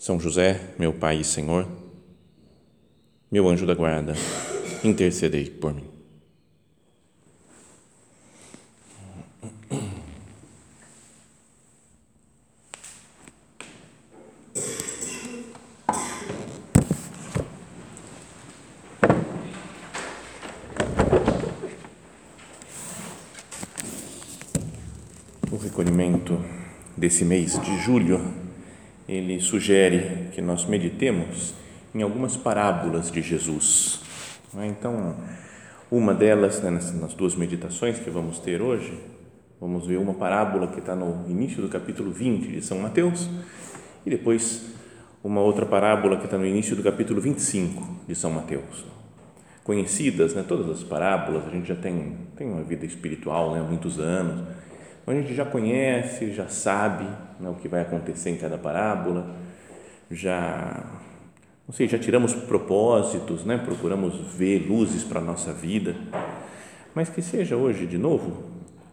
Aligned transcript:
são 0.00 0.18
José, 0.18 0.58
meu 0.78 0.94
Pai 0.94 1.20
e 1.20 1.24
Senhor, 1.24 1.68
meu 3.30 3.46
anjo 3.46 3.66
da 3.66 3.74
guarda, 3.74 4.14
intercedei 4.82 5.50
por 5.50 5.74
mim. 5.74 5.84
O 25.52 25.56
recolhimento 25.58 26.42
desse 26.96 27.22
mês 27.22 27.60
de 27.60 27.82
julho 27.82 28.49
ele 29.10 29.40
sugere 29.40 30.28
que 30.30 30.40
nós 30.40 30.64
meditemos 30.66 31.52
em 31.92 32.00
algumas 32.00 32.36
parábolas 32.36 33.10
de 33.10 33.20
Jesus. 33.20 34.00
Né? 34.54 34.68
Então, 34.68 35.16
uma 35.90 36.14
delas, 36.14 36.62
né, 36.62 36.70
nas 36.70 37.12
duas 37.14 37.34
meditações 37.34 37.98
que 37.98 38.08
vamos 38.08 38.38
ter 38.38 38.62
hoje, 38.62 38.96
vamos 39.60 39.84
ver 39.84 39.96
uma 39.96 40.14
parábola 40.14 40.68
que 40.68 40.78
está 40.78 40.94
no 40.94 41.28
início 41.28 41.60
do 41.60 41.68
capítulo 41.68 42.12
20 42.12 42.52
de 42.52 42.62
São 42.64 42.78
Mateus 42.78 43.28
e 44.06 44.10
depois 44.10 44.66
uma 45.24 45.40
outra 45.40 45.66
parábola 45.66 46.16
que 46.16 46.26
está 46.26 46.38
no 46.38 46.46
início 46.46 46.76
do 46.76 46.82
capítulo 46.84 47.20
25 47.20 48.06
de 48.06 48.14
São 48.14 48.30
Mateus. 48.30 48.86
Conhecidas, 49.64 50.34
né, 50.34 50.44
todas 50.46 50.70
as 50.70 50.84
parábolas, 50.84 51.48
a 51.48 51.50
gente 51.50 51.66
já 51.66 51.74
tem, 51.74 52.16
tem 52.36 52.46
uma 52.46 52.62
vida 52.62 52.86
espiritual 52.86 53.54
né, 53.54 53.60
há 53.60 53.64
muitos 53.64 53.98
anos, 53.98 54.46
então 55.10 55.18
a 55.18 55.22
gente 55.22 55.34
já 55.34 55.44
conhece, 55.44 56.32
já 56.32 56.46
sabe 56.46 57.04
né, 57.40 57.50
o 57.50 57.54
que 57.54 57.66
vai 57.66 57.82
acontecer 57.82 58.30
em 58.30 58.36
cada 58.36 58.56
parábola, 58.56 59.34
já, 60.08 60.84
não 61.66 61.74
sei, 61.74 61.88
já 61.88 61.98
tiramos 61.98 62.32
propósitos, 62.32 63.44
né, 63.44 63.58
procuramos 63.58 64.14
ver 64.36 64.68
luzes 64.68 65.02
para 65.02 65.18
a 65.18 65.22
nossa 65.22 65.52
vida, 65.52 65.96
mas 66.94 67.08
que 67.08 67.20
seja 67.20 67.56
hoje 67.56 67.86
de 67.86 67.98
novo 67.98 68.44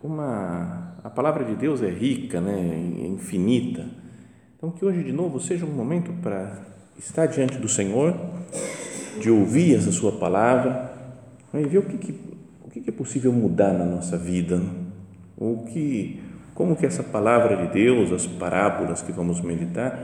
uma, 0.03 0.95
a 1.03 1.09
palavra 1.09 1.43
de 1.43 1.53
Deus 1.53 1.83
é 1.83 1.89
rica, 1.89 2.41
né, 2.41 2.95
é 2.99 3.05
infinita, 3.05 3.85
então 4.57 4.71
que 4.71 4.83
hoje 4.83 5.03
de 5.03 5.11
novo 5.11 5.39
seja 5.39 5.67
um 5.67 5.71
momento 5.71 6.11
para 6.23 6.63
estar 6.97 7.27
diante 7.27 7.59
do 7.59 7.69
Senhor, 7.69 8.15
de 9.21 9.29
ouvir 9.29 9.75
essa 9.75 9.91
sua 9.91 10.13
palavra 10.13 10.91
né, 11.53 11.61
e 11.61 11.65
ver 11.65 11.77
o 11.77 11.83
que, 11.83 11.97
que, 11.99 12.19
o 12.65 12.69
que 12.71 12.89
é 12.89 12.91
possível 12.91 13.31
mudar 13.31 13.71
na 13.71 13.85
nossa 13.85 14.17
vida, 14.17 14.59
o 15.37 15.63
que 15.71 16.19
como 16.57 16.75
que 16.75 16.87
essa 16.87 17.03
palavra 17.03 17.55
de 17.55 17.67
Deus, 17.71 18.11
as 18.11 18.25
parábolas 18.25 19.03
que 19.03 19.11
vamos 19.11 19.39
meditar, 19.41 20.03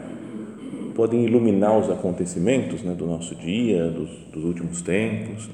podem 0.93 1.25
iluminar 1.25 1.75
os 1.75 1.89
acontecimentos 1.89 2.83
né, 2.83 2.93
do 2.93 3.07
nosso 3.07 3.33
dia, 3.33 3.89
dos, 3.89 4.09
dos 4.31 4.43
últimos 4.43 4.83
tempos. 4.83 5.49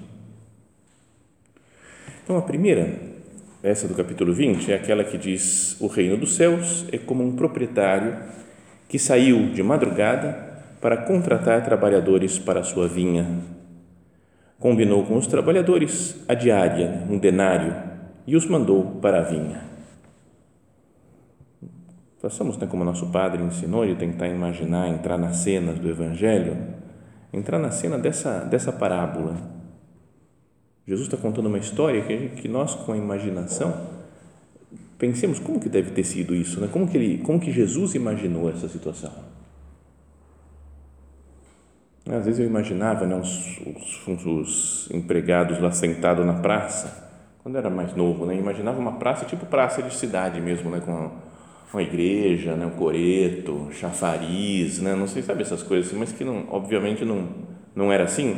Então, 2.22 2.38
a 2.38 2.42
primeira, 2.42 3.00
essa 3.64 3.88
do 3.88 3.96
capítulo 3.96 4.34
20, 4.34 4.74
é 4.74 4.76
aquela 4.76 5.06
que 5.06 5.18
diz: 5.18 5.80
O 5.80 5.88
reino 5.88 6.18
dos 6.18 6.36
céus 6.36 6.86
é 6.92 6.98
como 6.98 7.24
um 7.24 7.34
proprietário 7.34 8.18
que 8.90 9.00
saiu 9.00 9.54
de 9.54 9.64
madrugada 9.64 10.48
para 10.82 10.98
contratar 10.98 11.64
trabalhadores 11.64 12.38
para 12.38 12.60
a 12.60 12.64
sua 12.64 12.90
vinha. 12.90 13.26
Combinou 14.60 15.06
com 15.06 15.16
os 15.16 15.28
trabalhadores 15.28 16.22
a 16.28 16.34
diária, 16.34 17.06
um 17.10 17.18
denário, 17.18 17.74
e 18.28 18.36
os 18.36 18.46
mandou 18.46 19.00
para 19.02 19.20
a 19.20 19.24
vinha. 19.24 19.69
Façamos 22.20 22.58
né, 22.58 22.68
como 22.68 22.84
nosso 22.84 23.08
padre 23.08 23.42
ensinou 23.42 23.86
de 23.86 23.96
tentar 23.96 24.28
imaginar, 24.28 24.90
entrar 24.90 25.18
nas 25.18 25.38
cenas 25.38 25.80
do 25.80 25.90
Evangelho, 25.90 26.58
entrar 27.32 27.58
na 27.58 27.72
cena 27.72 27.98
dessa, 27.98 28.40
dessa 28.40 28.74
parábola. 28.74 29.38
Jesus 30.86 31.08
está 31.08 31.16
contando 31.16 31.46
uma 31.46 31.58
história 31.58 32.02
que, 32.02 32.30
que 32.42 32.48
nós, 32.50 32.76
com 32.76 32.92
a 32.92 32.98
imaginação, 32.98 33.74
pensemos 34.98 35.40
como 35.40 35.62
que 35.62 35.70
deve 35.70 35.92
ter 35.92 36.04
sido 36.04 36.36
isso, 36.36 36.60
né? 36.60 36.68
como, 36.70 36.90
que 36.90 36.98
ele, 36.98 37.18
como 37.20 37.40
que 37.40 37.54
Jesus 37.54 37.96
imaginou 37.96 38.50
essa 38.50 38.68
situação. 38.68 39.14
Às 42.06 42.26
vezes 42.26 42.40
eu 42.40 42.48
imaginava 42.48 43.06
né, 43.06 43.16
os, 43.16 43.62
os, 44.08 44.26
os 44.26 44.92
empregados 44.92 45.60
lá 45.62 45.72
sentados 45.72 46.26
na 46.26 46.34
praça, 46.34 47.08
quando 47.44 47.58
era 47.58 47.70
mais 47.70 47.96
novo, 47.96 48.26
né, 48.26 48.36
imaginava 48.36 48.80
uma 48.80 48.94
praça 48.94 49.26
tipo 49.26 49.46
praça 49.46 49.82
de 49.82 49.94
cidade 49.94 50.42
mesmo, 50.42 50.70
né, 50.72 50.82
com 50.82 51.12
uma 51.72 51.84
igreja, 51.84 52.56
né, 52.56 52.66
um 52.66 52.72
coreto, 52.72 53.68
chafariz, 53.72 54.80
né, 54.80 54.96
não 54.96 55.08
sei, 55.08 55.22
sabe 55.22 55.44
essas 55.44 55.62
coisas 55.62 55.88
assim, 55.88 56.00
mas 56.00 56.12
que 56.12 56.24
não, 56.24 56.48
obviamente 56.50 57.06
não, 57.06 57.28
não 57.76 57.92
era 57.92 58.06
assim. 58.06 58.36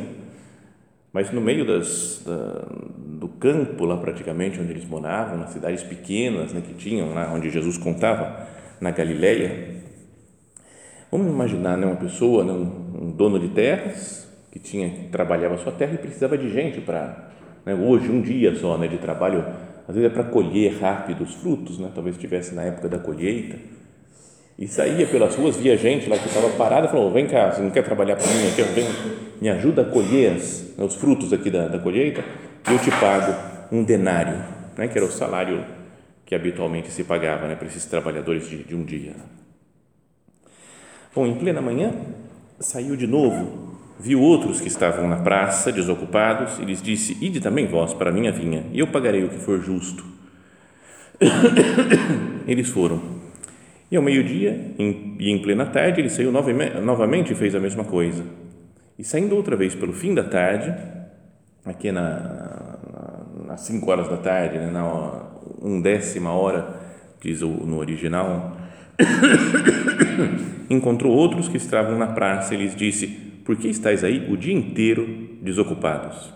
Mas 1.12 1.30
no 1.30 1.40
meio 1.40 1.66
das, 1.66 2.22
da, 2.24 2.66
do 2.96 3.28
campo 3.28 3.84
lá 3.84 3.96
praticamente 3.96 4.60
onde 4.60 4.70
eles 4.70 4.84
moravam, 4.84 5.38
nas 5.38 5.50
cidades 5.50 5.82
pequenas 5.82 6.52
né, 6.52 6.60
que 6.60 6.74
tinham 6.74 7.12
lá 7.14 7.32
onde 7.32 7.50
Jesus 7.50 7.76
contava 7.76 8.46
na 8.80 8.90
Galileia, 8.90 9.82
vamos 11.10 11.28
imaginar 11.28 11.76
né, 11.76 11.86
uma 11.86 11.96
pessoa, 11.96 12.44
né, 12.44 12.52
um, 12.52 13.06
um 13.06 13.10
dono 13.12 13.38
de 13.38 13.48
terras 13.48 14.22
que 14.50 14.58
tinha 14.58 14.90
que 14.90 15.08
trabalhava 15.08 15.54
a 15.54 15.58
sua 15.58 15.72
terra 15.72 15.94
e 15.94 15.98
precisava 15.98 16.36
de 16.36 16.50
gente 16.50 16.80
para 16.80 17.30
né, 17.64 17.74
hoje 17.74 18.10
um 18.10 18.20
dia 18.20 18.54
só 18.54 18.76
né, 18.76 18.86
de 18.88 18.98
trabalho 18.98 19.44
às 19.88 19.94
vezes 19.94 20.10
é 20.10 20.14
para 20.14 20.24
colher 20.24 20.78
rápido 20.80 21.24
os 21.24 21.34
frutos, 21.34 21.78
né? 21.78 21.90
talvez 21.94 22.16
estivesse 22.16 22.54
na 22.54 22.62
época 22.62 22.88
da 22.88 22.98
colheita, 22.98 23.56
e 24.58 24.68
saía 24.68 25.06
pelas 25.06 25.34
ruas, 25.34 25.56
via 25.56 25.76
gente 25.76 26.08
lá 26.08 26.18
que 26.18 26.28
estava 26.28 26.48
parada, 26.50 26.88
falou, 26.88 27.10
vem 27.10 27.26
cá, 27.26 27.50
você 27.50 27.62
não 27.62 27.70
quer 27.70 27.82
trabalhar 27.82 28.16
para 28.16 28.26
mim 28.26 28.48
aqui, 28.48 28.62
vem, 28.62 28.86
me 29.40 29.48
ajuda 29.48 29.82
a 29.82 29.84
colher 29.84 30.36
as, 30.36 30.74
né, 30.76 30.84
os 30.84 30.94
frutos 30.94 31.32
aqui 31.32 31.50
da, 31.50 31.68
da 31.68 31.78
colheita, 31.78 32.22
e 32.68 32.72
eu 32.72 32.78
te 32.78 32.90
pago 32.90 33.34
um 33.72 33.82
denário, 33.82 34.44
né? 34.76 34.86
que 34.86 34.96
era 34.96 35.06
o 35.06 35.10
salário 35.10 35.64
que 36.24 36.34
habitualmente 36.34 36.90
se 36.90 37.02
pagava 37.02 37.48
né? 37.48 37.56
para 37.56 37.66
esses 37.66 37.84
trabalhadores 37.86 38.48
de, 38.48 38.62
de 38.62 38.76
um 38.76 38.84
dia. 38.84 39.14
Bom, 41.14 41.26
em 41.26 41.34
plena 41.34 41.60
manhã, 41.60 41.92
saiu 42.60 42.96
de 42.96 43.06
novo 43.06 43.61
viu 44.02 44.20
outros 44.20 44.60
que 44.60 44.66
estavam 44.66 45.08
na 45.08 45.16
praça, 45.16 45.70
desocupados, 45.70 46.58
e 46.58 46.64
lhes 46.64 46.82
disse: 46.82 47.16
Ide 47.20 47.40
também 47.40 47.66
vós 47.66 47.94
para 47.94 48.10
a 48.10 48.12
minha 48.12 48.32
vinha, 48.32 48.64
e 48.72 48.80
eu 48.80 48.88
pagarei 48.88 49.22
o 49.24 49.28
que 49.28 49.38
for 49.38 49.62
justo. 49.62 50.04
Eles 52.46 52.68
foram. 52.68 53.00
E 53.90 53.96
ao 53.96 54.02
meio-dia, 54.02 54.74
e 54.78 55.30
em 55.30 55.40
plena 55.40 55.66
tarde, 55.66 56.00
ele 56.00 56.08
saiu 56.08 56.32
novamente 56.32 57.32
e 57.32 57.36
fez 57.36 57.54
a 57.54 57.60
mesma 57.60 57.84
coisa. 57.84 58.24
E 58.98 59.04
saindo 59.04 59.36
outra 59.36 59.54
vez 59.54 59.74
pelo 59.74 59.92
fim 59.92 60.14
da 60.14 60.24
tarde, 60.24 60.74
aqui 61.62 61.92
na, 61.92 62.78
nas 63.46 63.60
cinco 63.60 63.90
horas 63.90 64.08
da 64.08 64.16
tarde, 64.16 64.56
né, 64.56 64.70
na 64.70 65.26
undécima 65.60 66.32
hora, 66.32 66.74
diz 67.20 67.42
o, 67.42 67.48
no 67.48 67.76
original, 67.76 68.56
encontrou 70.70 71.12
outros 71.12 71.46
que 71.46 71.58
estavam 71.58 71.98
na 71.98 72.06
praça 72.06 72.54
e 72.54 72.56
lhes 72.56 72.74
disse: 72.74 73.31
por 73.44 73.56
que 73.56 73.68
estáis 73.68 74.04
aí 74.04 74.30
o 74.32 74.36
dia 74.36 74.54
inteiro 74.54 75.38
desocupados? 75.42 76.32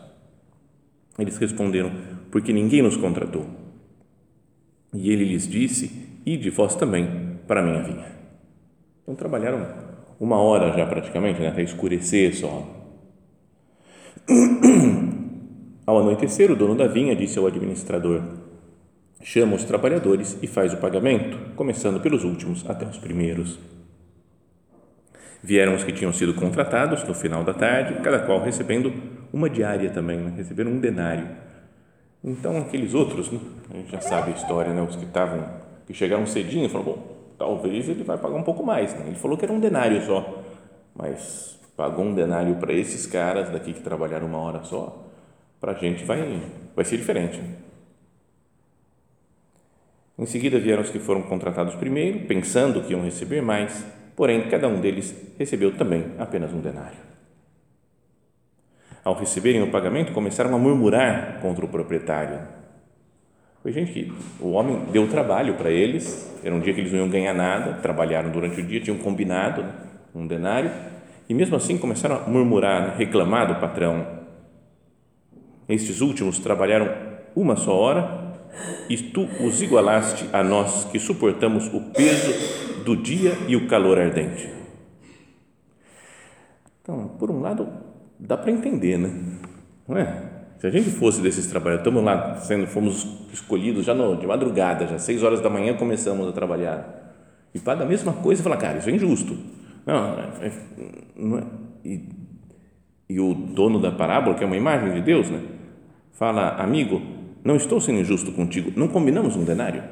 Eles 1.19 1.39
responderam: 1.39 1.93
Porque 2.31 2.53
ninguém 2.53 2.83
nos 2.83 2.97
contratou. 2.97 3.47
E 4.93 5.11
ele 5.11 5.25
lhes 5.25 5.49
disse: 5.49 5.91
Ide 6.25 6.51
vós 6.51 6.75
também 6.75 7.39
para 7.47 7.61
a 7.61 7.65
minha 7.65 7.83
vinha. 7.83 8.07
Então 9.03 9.15
trabalharam 9.15 9.67
uma 10.19 10.37
hora 10.37 10.77
já 10.77 10.87
praticamente, 10.87 11.41
né, 11.41 11.49
até 11.49 11.63
escurecer 11.63 12.35
só. 12.35 12.67
Ao 15.87 15.99
anoitecer, 16.01 16.51
o 16.51 16.57
dono 16.57 16.75
da 16.75 16.89
vinha 16.89 17.15
disse 17.15 17.39
ao 17.39 17.47
administrador: 17.47 18.21
Chama 19.23 19.55
os 19.55 19.63
trabalhadores 19.63 20.37
e 20.43 20.49
faz 20.49 20.75
o 20.75 20.79
pagamento, 20.79 21.39
começando 21.55 22.01
pelos 22.01 22.25
últimos 22.25 22.69
até 22.69 22.85
os 22.85 22.99
primeiros. 22.99 23.76
Vieram 25.47 25.77
os 25.77 25.85
que 25.85 25.93
tinham 25.93 26.13
sido 26.13 26.35
contratados 26.35 27.05
no 27.05 27.15
final 27.15 27.45
da 27.45 27.55
tarde, 27.55 28.01
cada 28.03 28.19
qual 28.19 28.43
recebendo 28.43 28.93
uma 29.33 29.49
diária 29.49 29.89
também, 29.91 30.19
né? 30.19 30.33
receberam 30.37 30.73
um 30.73 30.81
denário. 30.81 31.25
Então, 32.25 32.59
aqueles 32.59 32.95
outros, 32.95 33.31
né? 33.31 33.39
a 33.71 33.77
gente 33.77 33.93
já 33.93 34.01
sabe 34.01 34.33
a 34.33 34.35
história, 34.35 34.75
né? 34.75 34.83
os 34.83 34.97
que 34.97 35.05
estavam, 35.05 35.49
que 35.87 35.95
chegaram 35.95 36.27
cedinho, 36.27 36.69
falaram, 36.69 36.95
bom, 36.95 37.17
talvez 37.39 37.89
ele 37.89 38.03
vai 38.03 38.19
pagar 38.19 38.35
um 38.35 38.43
pouco 38.43 38.65
mais. 38.65 38.93
Né? 38.95 39.05
Ele 39.07 39.15
falou 39.15 39.39
que 39.39 39.45
era 39.45 39.55
um 39.55 39.61
denário 39.61 40.03
só. 40.03 40.43
mas 40.93 41.57
pagou 41.77 42.05
um 42.05 42.13
denário 42.13 42.57
para 42.57 42.73
esses 42.73 43.07
caras 43.07 43.49
daqui 43.49 43.73
que 43.73 43.83
trabalharam 43.83 44.27
uma 44.27 44.39
hora 44.39 44.65
só, 44.65 45.01
para 45.61 45.71
a 45.71 45.75
gente 45.77 46.03
vai, 46.05 46.43
vai 46.75 46.85
ser 46.85 46.97
diferente. 46.97 47.41
Em 50.19 50.27
seguida 50.27 50.59
vieram 50.59 50.83
os 50.83 50.91
que 50.91 50.99
foram 50.99 51.23
contratados 51.23 51.77
primeiro, 51.77 52.27
pensando 52.27 52.81
que 52.81 52.93
iam 52.93 53.03
receber 53.05 53.43
mais, 53.43 53.87
porém 54.17 54.49
cada 54.49 54.67
um 54.67 54.81
deles 54.81 55.15
recebeu 55.39 55.77
também 55.77 56.07
apenas 56.19 56.53
um 56.53 56.61
denário. 56.61 56.99
Ao 59.05 59.15
receberem 59.15 59.63
o 59.63 59.71
pagamento, 59.71 60.13
começaram 60.13 60.53
a 60.53 60.59
murmurar 60.59 61.39
contra 61.41 61.65
o 61.65 61.69
proprietário. 61.69 62.41
Foi 63.63 63.71
gente 63.71 63.93
que 63.93 64.13
o 64.41 64.53
homem 64.53 64.87
deu 64.91 65.07
trabalho 65.07 65.55
para 65.55 65.71
eles, 65.71 66.35
era 66.43 66.55
um 66.55 66.61
dia 66.61 66.73
que 66.73 66.81
eles 66.81 66.93
não 66.93 67.01
iam 67.01 67.09
ganhar 67.09 67.35
nada, 67.35 67.75
trabalharam 67.75 68.31
durante 68.31 68.61
o 68.61 68.67
dia, 68.67 68.81
tinham 68.81 68.99
combinado 68.99 69.63
né, 69.63 69.73
um 70.15 70.27
denário, 70.27 70.71
e 71.29 71.35
mesmo 71.35 71.55
assim 71.57 71.77
começaram 71.77 72.17
a 72.17 72.29
murmurar, 72.29 72.83
né, 72.83 72.95
reclamar 72.97 73.47
do 73.47 73.61
patrão. 73.61 74.07
Estes 75.69 76.01
últimos 76.01 76.39
trabalharam 76.39 76.93
uma 77.35 77.55
só 77.57 77.77
hora 77.77 78.26
e 78.89 78.97
tu 78.97 79.29
os 79.45 79.61
igualaste 79.63 80.29
a 80.33 80.43
nós 80.43 80.85
que 80.85 80.99
suportamos 80.99 81.67
o 81.73 81.81
peso 81.93 82.83
do 82.85 82.97
dia 82.97 83.37
e 83.49 83.57
o 83.57 83.67
calor 83.67 83.99
ardente. 83.99 84.49
Então, 86.83 87.09
por 87.19 87.31
um 87.31 87.41
lado, 87.41 87.69
dá 88.19 88.37
para 88.37 88.53
entender, 88.53 88.97
né? 88.97 89.11
Não 89.89 89.97
é? 89.97 90.23
Se 90.59 90.67
a 90.67 90.71
gente 90.71 90.91
fosse 90.91 91.21
desses 91.21 91.47
trabalhadores, 91.47 91.87
estamos 91.87 92.05
lá, 92.05 92.37
sendo, 92.37 92.67
fomos 92.67 93.07
escolhidos 93.33 93.85
já 93.85 93.95
no, 93.95 94.17
de 94.17 94.27
madrugada, 94.27 94.87
já 94.87 94.99
seis 94.99 95.23
horas 95.23 95.41
da 95.41 95.51
manhã 95.51 95.75
começamos 95.75 96.27
a 96.29 96.33
trabalhar, 96.33 97.15
e 97.53 97.59
paga 97.59 97.85
a 97.85 97.87
mesma 97.87 98.13
coisa 98.13 98.41
e 98.41 98.45
fala, 98.45 98.57
cara, 98.57 98.79
isso 98.79 98.89
é 98.89 98.93
injusto. 98.93 99.37
Não, 99.85 100.19
é, 100.41 100.53
não 101.17 101.39
é, 101.39 101.43
e, 101.85 102.09
e 103.09 103.21
o 103.21 103.35
dono 103.35 103.81
da 103.81 103.93
parábola, 103.93 104.35
que 104.35 104.45
é 104.45 104.47
uma 104.47 104.57
imagem 104.57 104.95
de 104.95 105.01
Deus, 105.01 105.29
né? 105.31 105.43
fala, 106.17 106.51
amigo, 106.57 107.01
não 107.47 107.55
estou 107.55 107.81
sendo 107.81 108.01
injusto 108.01 108.33
contigo, 108.33 108.73
não 108.75 108.89
combinamos 108.89 109.37
um 109.37 109.45
denário? 109.45 109.83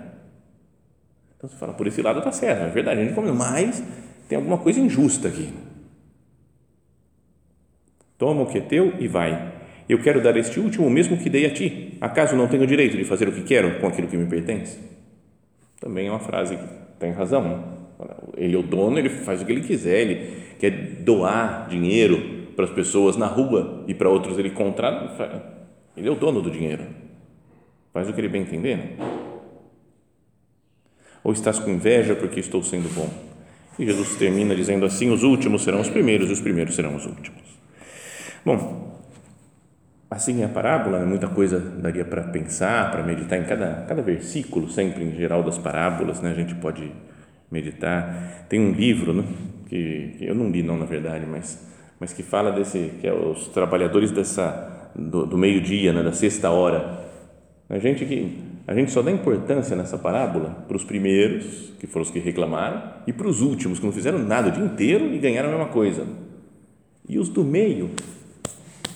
Então 1.36 1.48
você 1.48 1.56
fala, 1.56 1.72
por 1.72 1.86
esse 1.86 2.02
lado 2.02 2.18
está 2.18 2.32
certo, 2.32 2.64
é 2.64 2.68
verdade, 2.68 3.00
a 3.00 3.04
gente 3.04 3.14
combinou, 3.14 3.36
mas 3.36 3.82
tem 4.28 4.36
alguma 4.36 4.58
coisa 4.58 4.80
injusta 4.80 5.28
aqui. 5.28 5.52
Toma 8.18 8.42
o 8.42 8.46
que 8.46 8.58
é 8.58 8.60
teu 8.60 8.94
e 8.98 9.06
vai. 9.06 9.52
Eu 9.88 10.00
quero 10.00 10.20
dar 10.20 10.36
este 10.36 10.58
último 10.58 10.86
o 10.86 10.90
mesmo 10.90 11.16
que 11.16 11.30
dei 11.30 11.46
a 11.46 11.50
ti. 11.50 11.96
Acaso 12.00 12.34
não 12.34 12.48
tenho 12.48 12.66
direito 12.66 12.96
de 12.96 13.04
fazer 13.04 13.28
o 13.28 13.32
que 13.32 13.42
quero 13.42 13.78
com 13.80 13.86
aquilo 13.86 14.08
que 14.08 14.16
me 14.16 14.26
pertence? 14.26 14.78
Também 15.80 16.08
é 16.08 16.10
uma 16.10 16.20
frase 16.20 16.56
que 16.56 16.64
tem 16.98 17.12
razão. 17.12 17.64
Ele 18.36 18.56
é 18.56 18.58
o 18.58 18.62
dono, 18.62 18.98
ele 18.98 19.10
faz 19.10 19.42
o 19.42 19.46
que 19.46 19.52
ele 19.52 19.60
quiser, 19.60 20.00
ele 20.00 20.56
quer 20.58 20.70
doar 21.02 21.68
dinheiro 21.68 22.50
para 22.56 22.64
as 22.64 22.70
pessoas 22.70 23.16
na 23.16 23.26
rua 23.26 23.84
e 23.86 23.94
para 23.94 24.08
outros 24.08 24.38
ele 24.38 24.50
contrata. 24.50 25.52
Ele 25.96 26.08
é 26.08 26.10
o 26.10 26.16
dono 26.16 26.40
do 26.42 26.50
dinheiro. 26.50 27.03
Faz 27.94 28.08
o 28.08 28.12
que 28.12 28.20
ele 28.20 28.28
bem 28.28 28.42
entender. 28.42 28.76
Né? 28.76 28.96
Ou 31.22 31.32
estás 31.32 31.60
com 31.60 31.70
inveja 31.70 32.16
porque 32.16 32.40
estou 32.40 32.62
sendo 32.62 32.92
bom? 32.92 33.08
E 33.78 33.86
Jesus 33.86 34.16
termina 34.16 34.54
dizendo 34.54 34.84
assim: 34.84 35.10
os 35.10 35.22
últimos 35.22 35.62
serão 35.62 35.80
os 35.80 35.88
primeiros 35.88 36.28
e 36.28 36.32
os 36.32 36.40
primeiros 36.40 36.74
serão 36.74 36.96
os 36.96 37.06
últimos. 37.06 37.40
Bom, 38.44 39.00
assim 40.10 40.42
é 40.42 40.44
a 40.44 40.48
parábola, 40.48 40.98
né? 40.98 41.06
muita 41.06 41.28
coisa 41.28 41.60
daria 41.60 42.04
para 42.04 42.24
pensar, 42.24 42.90
para 42.90 43.02
meditar 43.04 43.38
em 43.38 43.44
cada, 43.44 43.84
cada 43.88 44.02
versículo, 44.02 44.68
sempre 44.68 45.04
em 45.04 45.14
geral 45.14 45.42
das 45.44 45.56
parábolas, 45.56 46.20
né? 46.20 46.30
a 46.30 46.34
gente 46.34 46.54
pode 46.56 46.90
meditar. 47.48 48.44
Tem 48.48 48.60
um 48.60 48.72
livro 48.72 49.14
né? 49.14 49.24
que, 49.68 50.16
que 50.18 50.26
eu 50.26 50.34
não 50.34 50.50
li, 50.50 50.62
não, 50.64 50.76
na 50.76 50.84
verdade, 50.84 51.24
mas, 51.26 51.64
mas 51.98 52.12
que 52.12 52.24
fala 52.24 52.50
desse, 52.50 52.92
que 53.00 53.06
é 53.06 53.12
os 53.14 53.48
trabalhadores 53.48 54.10
dessa, 54.10 54.90
do, 54.94 55.24
do 55.24 55.38
meio-dia, 55.38 55.92
né? 55.92 56.02
da 56.02 56.12
sexta 56.12 56.50
hora. 56.50 57.03
A 57.68 57.78
gente 57.78 58.04
que 58.04 58.38
a 58.66 58.74
gente 58.74 58.90
só 58.90 59.02
dá 59.02 59.10
importância 59.10 59.76
nessa 59.76 59.98
parábola 59.98 60.64
para 60.66 60.76
os 60.76 60.84
primeiros, 60.84 61.72
que 61.78 61.86
foram 61.86 62.04
os 62.04 62.10
que 62.10 62.18
reclamaram, 62.18 62.82
e 63.06 63.12
para 63.12 63.28
os 63.28 63.40
últimos, 63.40 63.78
que 63.78 63.86
não 63.86 63.92
fizeram 63.92 64.18
nada 64.18 64.48
o 64.48 64.52
dia 64.52 64.64
inteiro 64.64 65.14
e 65.14 65.18
ganharam 65.18 65.48
a 65.48 65.52
mesma 65.52 65.68
coisa. 65.68 66.06
E 67.08 67.18
os 67.18 67.28
do 67.28 67.44
meio, 67.44 67.90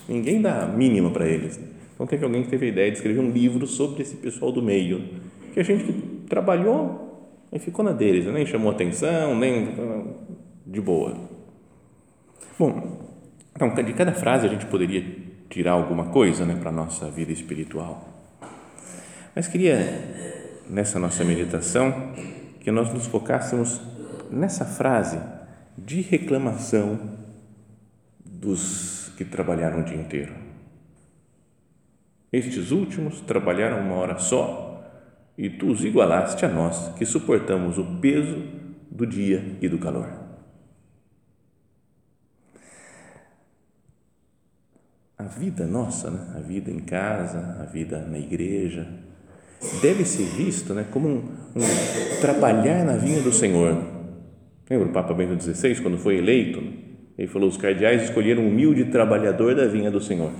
Ninguém 0.09 0.41
dá 0.41 0.65
mínima 0.65 1.11
para 1.11 1.27
eles. 1.27 1.59
Então 1.93 2.07
teve 2.07 2.25
alguém 2.25 2.41
que 2.41 2.49
teve 2.49 2.65
a 2.65 2.69
ideia 2.69 2.89
de 2.89 2.97
escrever 2.97 3.19
um 3.19 3.29
livro 3.29 3.67
sobre 3.67 4.01
esse 4.01 4.15
pessoal 4.15 4.51
do 4.51 4.61
meio, 4.61 5.07
que 5.53 5.59
a 5.59 5.63
gente 5.63 5.83
que 5.83 5.93
trabalhou 6.27 7.29
e 7.53 7.59
ficou 7.59 7.85
na 7.85 7.91
deles, 7.91 8.25
nem 8.25 8.45
chamou 8.45 8.71
atenção, 8.71 9.35
nem 9.37 9.67
de 10.65 10.81
boa. 10.81 11.15
Bom, 12.57 12.99
então 13.55 13.71
de 13.71 13.93
cada 13.93 14.13
frase 14.13 14.47
a 14.47 14.49
gente 14.49 14.65
poderia 14.65 15.05
tirar 15.47 15.73
alguma 15.73 16.05
coisa, 16.05 16.43
né, 16.43 16.55
para 16.59 16.69
a 16.69 16.73
nossa 16.73 17.09
vida 17.11 17.31
espiritual. 17.31 18.18
Mas 19.39 19.47
queria 19.47 19.79
nessa 20.69 20.99
nossa 20.99 21.23
meditação 21.23 22.11
que 22.59 22.69
nós 22.69 22.93
nos 22.93 23.05
focássemos 23.05 23.79
nessa 24.29 24.65
frase 24.65 25.17
de 25.77 26.01
reclamação 26.01 26.99
dos 28.19 29.13
que 29.15 29.23
trabalharam 29.23 29.79
o 29.79 29.85
dia 29.85 29.95
inteiro. 29.95 30.33
Estes 32.33 32.71
últimos 32.71 33.21
trabalharam 33.21 33.79
uma 33.79 33.95
hora 33.95 34.17
só 34.17 34.83
e 35.37 35.49
tu 35.49 35.67
os 35.67 35.85
igualaste 35.85 36.45
a 36.45 36.49
nós, 36.49 36.93
que 36.97 37.05
suportamos 37.05 37.77
o 37.77 37.97
peso 38.01 38.43
do 38.91 39.07
dia 39.07 39.55
e 39.61 39.69
do 39.69 39.77
calor. 39.77 40.11
A 45.17 45.23
vida 45.23 45.65
nossa, 45.65 46.11
né? 46.11 46.33
a 46.35 46.41
vida 46.41 46.69
em 46.69 46.79
casa, 46.79 47.57
a 47.61 47.63
vida 47.63 48.01
na 48.01 48.19
igreja, 48.19 49.07
deve 49.81 50.05
ser 50.05 50.25
visto 50.25 50.73
né, 50.73 50.85
como 50.89 51.07
um, 51.07 51.17
um 51.55 52.21
trabalhar 52.21 52.85
na 52.85 52.93
vinha 52.93 53.21
do 53.21 53.31
Senhor. 53.31 53.77
Lembra 54.69 54.87
o 54.87 54.91
Papa 54.91 55.13
Bento 55.13 55.41
XVI, 55.41 55.81
quando 55.81 55.97
foi 55.97 56.17
eleito? 56.17 56.61
Ele 57.17 57.27
falou: 57.27 57.49
os 57.49 57.57
cardeais 57.57 58.03
escolheram 58.03 58.43
um 58.43 58.47
humilde 58.47 58.85
trabalhador 58.85 59.55
da 59.55 59.67
vinha 59.67 59.91
do 59.91 59.99
Senhor. 59.99 60.31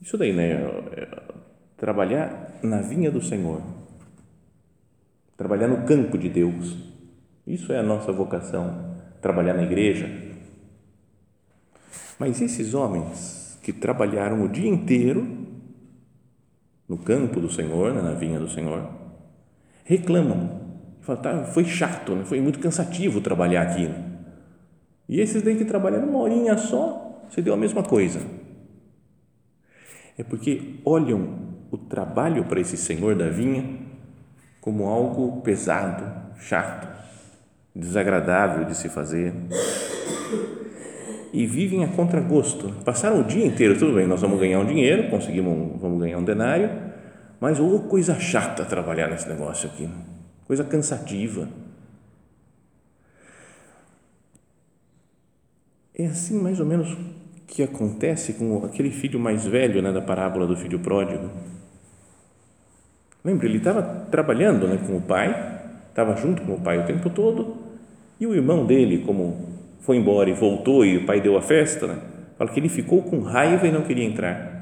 Isso 0.00 0.16
daí, 0.16 0.32
né? 0.32 0.60
Trabalhar 1.76 2.58
na 2.62 2.80
vinha 2.80 3.10
do 3.10 3.20
Senhor, 3.20 3.60
trabalhar 5.36 5.68
no 5.68 5.84
campo 5.84 6.16
de 6.16 6.28
Deus. 6.28 6.76
Isso 7.46 7.72
é 7.72 7.78
a 7.78 7.82
nossa 7.82 8.12
vocação, 8.12 8.96
trabalhar 9.20 9.54
na 9.54 9.62
igreja. 9.62 10.08
Mas 12.18 12.40
esses 12.40 12.72
homens 12.74 13.58
que 13.62 13.72
trabalharam 13.72 14.44
o 14.44 14.48
dia 14.48 14.68
inteiro 14.68 15.45
no 16.88 16.96
campo 16.98 17.40
do 17.40 17.50
Senhor, 17.50 17.92
né, 17.92 18.00
na 18.00 18.12
vinha 18.12 18.38
do 18.38 18.48
Senhor, 18.48 18.88
reclamam. 19.84 20.66
Falam, 21.00 21.22
tá, 21.22 21.44
foi 21.44 21.64
chato, 21.64 22.14
né? 22.14 22.24
foi 22.24 22.40
muito 22.40 22.58
cansativo 22.58 23.20
trabalhar 23.20 23.62
aqui. 23.62 23.86
Né? 23.86 24.04
E 25.08 25.20
esses 25.20 25.42
daí 25.42 25.56
que 25.56 25.64
trabalharam 25.64 26.08
uma 26.08 26.18
horinha 26.18 26.56
só, 26.56 27.24
se 27.30 27.40
deu 27.40 27.54
a 27.54 27.56
mesma 27.56 27.82
coisa. 27.82 28.20
É 30.18 30.24
porque 30.24 30.80
olham 30.84 31.46
o 31.70 31.76
trabalho 31.76 32.44
para 32.44 32.60
esse 32.60 32.76
senhor 32.76 33.14
da 33.14 33.28
vinha 33.28 33.86
como 34.60 34.86
algo 34.86 35.42
pesado, 35.42 36.34
chato, 36.40 36.88
desagradável 37.74 38.64
de 38.64 38.76
se 38.76 38.88
fazer. 38.88 39.32
E 41.32 41.46
vivem 41.46 41.84
a 41.84 41.88
contragosto. 41.88 42.72
Passaram 42.84 43.20
o 43.20 43.24
dia 43.24 43.44
inteiro, 43.44 43.78
tudo 43.78 43.94
bem, 43.94 44.06
nós 44.06 44.20
vamos 44.20 44.38
ganhar 44.38 44.60
um 44.60 44.66
dinheiro, 44.66 45.10
conseguimos, 45.10 45.80
vamos 45.80 46.00
ganhar 46.00 46.18
um 46.18 46.24
denário, 46.24 46.70
mas 47.40 47.60
ou 47.60 47.80
coisa 47.80 48.18
chata 48.18 48.64
trabalhar 48.64 49.08
nesse 49.08 49.28
negócio 49.28 49.68
aqui, 49.68 49.88
coisa 50.46 50.64
cansativa 50.64 51.48
É 55.98 56.04
assim 56.04 56.38
mais 56.38 56.60
ou 56.60 56.66
menos 56.66 56.94
que 57.46 57.62
acontece 57.62 58.34
com 58.34 58.66
aquele 58.66 58.90
filho 58.90 59.18
mais 59.18 59.46
velho 59.46 59.80
né, 59.80 59.90
da 59.90 60.02
parábola 60.02 60.46
do 60.46 60.54
filho 60.54 60.78
pródigo. 60.78 61.30
Lembra, 63.24 63.46
ele 63.46 63.56
estava 63.56 63.82
trabalhando 64.10 64.68
né, 64.68 64.78
com 64.86 64.98
o 64.98 65.00
pai, 65.00 65.30
estava 65.88 66.14
junto 66.16 66.42
com 66.42 66.52
o 66.52 66.60
pai 66.60 66.78
o 66.78 66.84
tempo 66.84 67.08
todo, 67.08 67.56
e 68.20 68.26
o 68.26 68.34
irmão 68.34 68.66
dele, 68.66 69.04
como 69.06 69.55
foi 69.86 69.96
embora 69.96 70.28
e 70.28 70.32
voltou 70.32 70.84
e 70.84 70.96
o 70.96 71.06
pai 71.06 71.20
deu 71.20 71.36
a 71.36 71.40
festa, 71.40 71.86
né, 71.86 71.98
fala 72.36 72.50
que 72.50 72.58
ele 72.58 72.68
ficou 72.68 73.04
com 73.04 73.20
raiva 73.20 73.68
e 73.68 73.70
não 73.70 73.82
queria 73.82 74.04
entrar. 74.04 74.56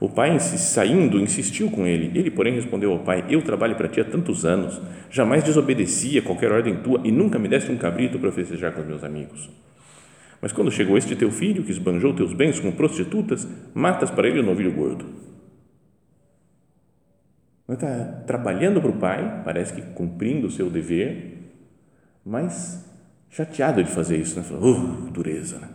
O 0.00 0.08
pai, 0.08 0.40
saindo, 0.40 1.20
insistiu 1.20 1.70
com 1.70 1.86
ele. 1.86 2.10
Ele, 2.18 2.30
porém, 2.30 2.54
respondeu 2.54 2.90
ao 2.90 3.00
pai: 3.00 3.22
Eu 3.28 3.42
trabalho 3.42 3.76
para 3.76 3.86
ti 3.86 4.00
há 4.00 4.04
tantos 4.04 4.46
anos, 4.46 4.80
jamais 5.10 5.44
desobedeci 5.44 6.18
a 6.18 6.22
qualquer 6.22 6.50
ordem 6.50 6.76
tua 6.78 7.02
e 7.04 7.12
nunca 7.12 7.38
me 7.38 7.46
deste 7.46 7.70
um 7.70 7.76
cabrito 7.76 8.18
para 8.18 8.32
festejar 8.32 8.72
com 8.72 8.80
os 8.80 8.86
meus 8.86 9.04
amigos. 9.04 9.48
Mas 10.40 10.52
quando 10.52 10.72
chegou 10.72 10.96
este 10.96 11.14
teu 11.14 11.30
filho, 11.30 11.62
que 11.62 11.70
esbanjou 11.70 12.14
teus 12.14 12.32
bens 12.32 12.58
com 12.58 12.72
prostitutas, 12.72 13.46
matas 13.74 14.10
para 14.10 14.26
ele 14.26 14.40
o 14.40 14.42
novilho 14.42 14.72
gordo. 14.72 15.04
Está 17.68 18.22
trabalhando 18.26 18.80
para 18.80 18.90
o 18.90 18.96
pai, 18.96 19.42
parece 19.44 19.74
que 19.74 19.82
cumprindo 19.82 20.48
o 20.48 20.50
seu 20.50 20.70
dever, 20.70 21.52
mas 22.24 22.89
chateado 23.30 23.82
de 23.82 23.90
fazer 23.90 24.18
isso, 24.18 24.36
né? 24.36 24.42
Falou, 24.42 24.76
uh, 24.76 25.10
dureza, 25.10 25.58
né? 25.58 25.68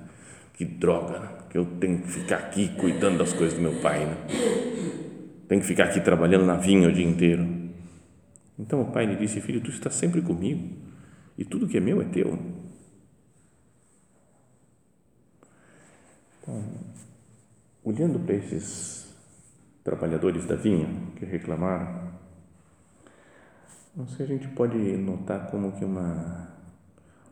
Que 0.54 0.66
droga, 0.66 1.20
né? 1.20 1.30
que 1.56 1.58
eu 1.58 1.66
tenho 1.80 2.02
que 2.02 2.12
ficar 2.12 2.36
aqui 2.36 2.68
cuidando 2.76 3.20
das 3.20 3.32
coisas 3.32 3.54
do 3.54 3.62
meu 3.62 3.82
pai, 3.82 4.06
né? 4.06 4.18
Tenho 5.48 5.62
que 5.62 5.68
ficar 5.68 5.86
aqui 5.86 6.02
trabalhando 6.02 6.46
na 6.46 6.58
vinha 6.58 6.90
o 6.90 6.92
dia 6.92 7.06
inteiro. 7.06 7.48
Então 8.60 8.82
o 8.82 8.92
pai 8.92 9.06
lhe 9.06 9.16
disse, 9.16 9.40
filho, 9.40 9.62
tu 9.62 9.70
estás 9.70 9.96
sempre 9.96 10.22
comigo 10.22 10.76
e 11.38 11.46
tudo 11.46 11.66
que 11.66 11.78
é 11.78 11.80
meu 11.80 12.02
é 12.02 12.06
teu. 12.06 12.38
Então, 16.42 16.62
olhando 17.82 18.20
para 18.20 18.36
esses 18.36 19.16
trabalhadores 19.82 20.46
da 20.46 20.58
vinha 20.58 20.90
que 21.16 21.24
reclamaram, 21.24 22.12
não 23.96 24.10
sei, 24.10 24.26
a 24.26 24.28
gente 24.28 24.50
pode 24.50 24.78
notar 24.98 25.50
como 25.50 25.72
que 25.72 25.86
uma, 25.86 26.55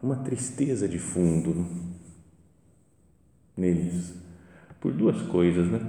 uma 0.03 0.17
tristeza 0.17 0.85
de 0.85 0.99
fundo 0.99 1.65
neles, 3.55 4.13
por 4.81 4.91
duas 4.91 5.21
coisas, 5.21 5.71
né? 5.71 5.79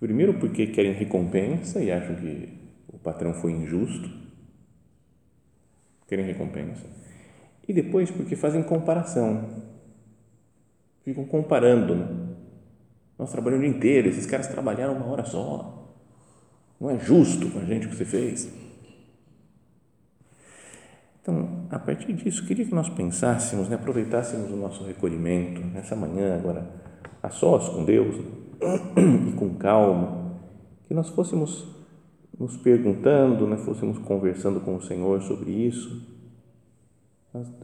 Primeiro, 0.00 0.38
porque 0.38 0.68
querem 0.68 0.94
recompensa 0.94 1.82
e 1.82 1.92
acham 1.92 2.16
que 2.16 2.48
o 2.88 2.98
patrão 2.98 3.34
foi 3.34 3.52
injusto, 3.52 4.10
querem 6.08 6.24
recompensa. 6.24 6.86
E 7.68 7.74
depois, 7.74 8.10
porque 8.10 8.34
fazem 8.34 8.62
comparação, 8.62 9.64
ficam 11.04 11.26
comparando. 11.26 11.94
Né? 11.94 12.34
Nós 13.18 13.30
trabalhamos 13.30 13.66
o 13.66 13.68
dia 13.68 13.76
inteiro, 13.76 14.08
esses 14.08 14.24
caras 14.24 14.48
trabalharam 14.48 14.96
uma 14.96 15.06
hora 15.06 15.24
só. 15.26 15.94
Não 16.80 16.88
é 16.88 16.98
justo 16.98 17.50
com 17.50 17.58
a 17.58 17.64
gente 17.66 17.86
o 17.86 17.90
que 17.90 17.96
você 17.96 18.06
fez. 18.06 18.50
Então, 21.20 21.59
a 21.70 21.78
partir 21.78 22.12
disso, 22.14 22.44
queria 22.46 22.64
que 22.64 22.74
nós 22.74 22.88
pensássemos, 22.88 23.68
né, 23.68 23.76
aproveitássemos 23.76 24.50
o 24.50 24.56
nosso 24.56 24.82
recolhimento 24.84 25.60
nessa 25.60 25.94
manhã, 25.94 26.34
agora 26.34 26.68
a 27.22 27.30
sós 27.30 27.68
com 27.68 27.84
Deus 27.84 28.16
e 29.28 29.32
com 29.34 29.54
calma, 29.54 30.34
que 30.88 30.94
nós 30.94 31.08
fôssemos 31.10 31.64
nos 32.36 32.56
perguntando, 32.56 33.46
né, 33.46 33.56
fôssemos 33.56 33.98
conversando 33.98 34.60
com 34.60 34.76
o 34.76 34.82
Senhor 34.82 35.22
sobre 35.22 35.52
isso, 35.52 36.02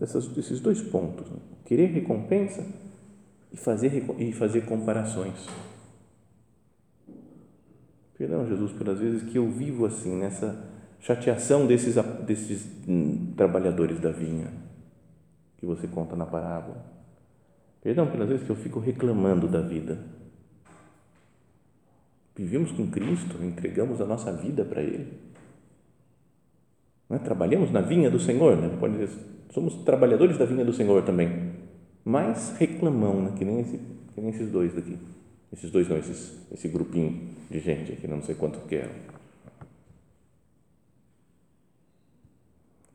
essas, 0.01 0.37
esses 0.39 0.61
dois 0.61 0.81
pontos, 0.81 1.29
né? 1.29 1.39
querer 1.65 1.87
recompensa 1.87 2.65
e 3.53 3.57
fazer, 3.57 4.05
e 4.19 4.33
fazer 4.33 4.65
comparações. 4.67 5.49
Perdão, 8.17 8.47
Jesus, 8.47 8.73
pelas 8.73 9.01
vezes 9.01 9.25
que 9.25 9.37
eu 9.37 9.51
vivo 9.51 9.85
assim, 9.85 10.15
nessa 10.15 10.76
chateação 11.07 11.69
desses, 11.69 11.95
desses 12.27 12.69
hum, 12.89 13.33
trabalhadores 13.37 14.01
da 14.01 14.11
vinha 14.11 14.49
que 15.57 15.65
você 15.65 15.87
conta 15.87 16.17
na 16.17 16.27
parábola. 16.27 16.85
Perdão 17.81 18.09
pelas 18.09 18.29
vezes 18.29 18.45
que 18.45 18.51
eu 18.51 18.57
fico 18.57 18.81
reclamando 18.81 19.47
da 19.47 19.61
vida. 19.61 19.99
Vivemos 22.35 22.73
com 22.73 22.91
Cristo, 22.91 23.37
entregamos 23.41 24.01
a 24.01 24.05
nossa 24.05 24.33
vida 24.33 24.65
para 24.65 24.83
Ele. 24.83 25.13
É? 27.09 27.19
Trabalhamos 27.19 27.71
na 27.71 27.81
vinha 27.81 28.11
do 28.11 28.19
Senhor, 28.19 28.57
né? 28.57 28.77
Pode 28.81 28.99
dizer, 28.99 29.17
somos 29.51 29.77
trabalhadores 29.85 30.37
da 30.37 30.45
vinha 30.45 30.65
do 30.65 30.73
Senhor 30.73 31.05
também, 31.05 31.53
mas 32.05 32.57
reclamam, 32.59 33.23
né? 33.23 33.33
que, 33.39 33.45
nem 33.45 33.61
esse, 33.61 33.79
que 34.13 34.21
nem 34.21 34.31
esses 34.31 34.51
dois 34.51 34.75
daqui. 34.75 34.99
Esses 35.53 35.71
dois 35.71 35.89
não, 35.89 35.97
esses, 35.97 36.37
esse 36.51 36.67
grupinho 36.67 37.29
de 37.49 37.61
gente 37.61 37.93
aqui, 37.93 38.09
não 38.09 38.21
sei 38.21 38.35
quanto 38.35 38.59
que 38.67 38.75
eram 38.75 39.16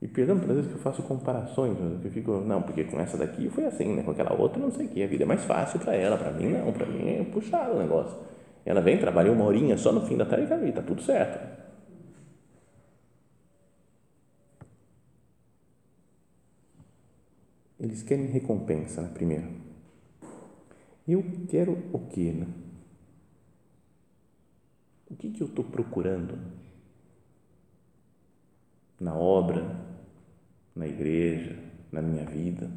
E 0.01 0.08
perdão 0.08 0.39
pelas 0.39 0.55
vezes 0.55 0.72
que 0.72 0.77
eu 0.77 0.81
faço 0.81 1.03
comparações, 1.03 1.77
que 2.01 2.08
eu 2.08 2.12
fico, 2.12 2.31
não, 2.41 2.62
porque 2.62 2.84
com 2.86 3.00
essa 3.00 3.17
daqui 3.17 3.50
foi 3.50 3.65
assim, 3.65 3.96
né? 3.96 4.01
com 4.01 4.12
aquela 4.12 4.34
outra 4.34 4.60
não 4.60 4.72
sei 4.72 4.88
o 4.88 4.89
que, 4.89 5.03
a 5.03 5.08
vida 5.08 5.24
é 5.24 5.27
mais 5.27 5.43
fácil 5.43 5.79
para 5.79 5.96
ela, 5.96 6.17
para 6.17 6.31
mim 6.31 6.50
não, 6.50 6.74
para 6.74 6.88
mim 6.88 7.08
é 7.08 7.24
puxado 7.24 7.75
o 7.75 7.79
negócio. 7.79 8.17
Ela 8.65 8.81
vem, 8.81 8.98
trabalha 8.98 9.31
uma 9.31 9.46
horinha 9.46 9.77
só 9.77 9.91
no 9.91 10.01
fim 10.08 10.17
da 10.17 10.25
tarde 10.25 10.51
e 10.65 10.70
está 10.70 10.81
tudo 10.81 11.01
certo. 11.03 11.62
Eles 17.79 18.03
querem 18.03 18.27
recompensa, 18.27 19.01
né, 19.01 19.10
primeiro. 19.12 19.50
Eu 21.08 21.24
quero 21.48 21.74
o 21.91 22.00
quê? 22.08 22.31
Né? 22.31 22.48
O 25.10 25.15
que, 25.15 25.31
que 25.31 25.41
eu 25.41 25.48
estou 25.48 25.65
procurando? 25.65 26.38
Na 29.00 29.15
obra, 29.15 29.81
na 30.75 30.88
igreja, 30.88 31.56
na 31.92 32.01
minha 32.01 32.25
vida, 32.25 32.70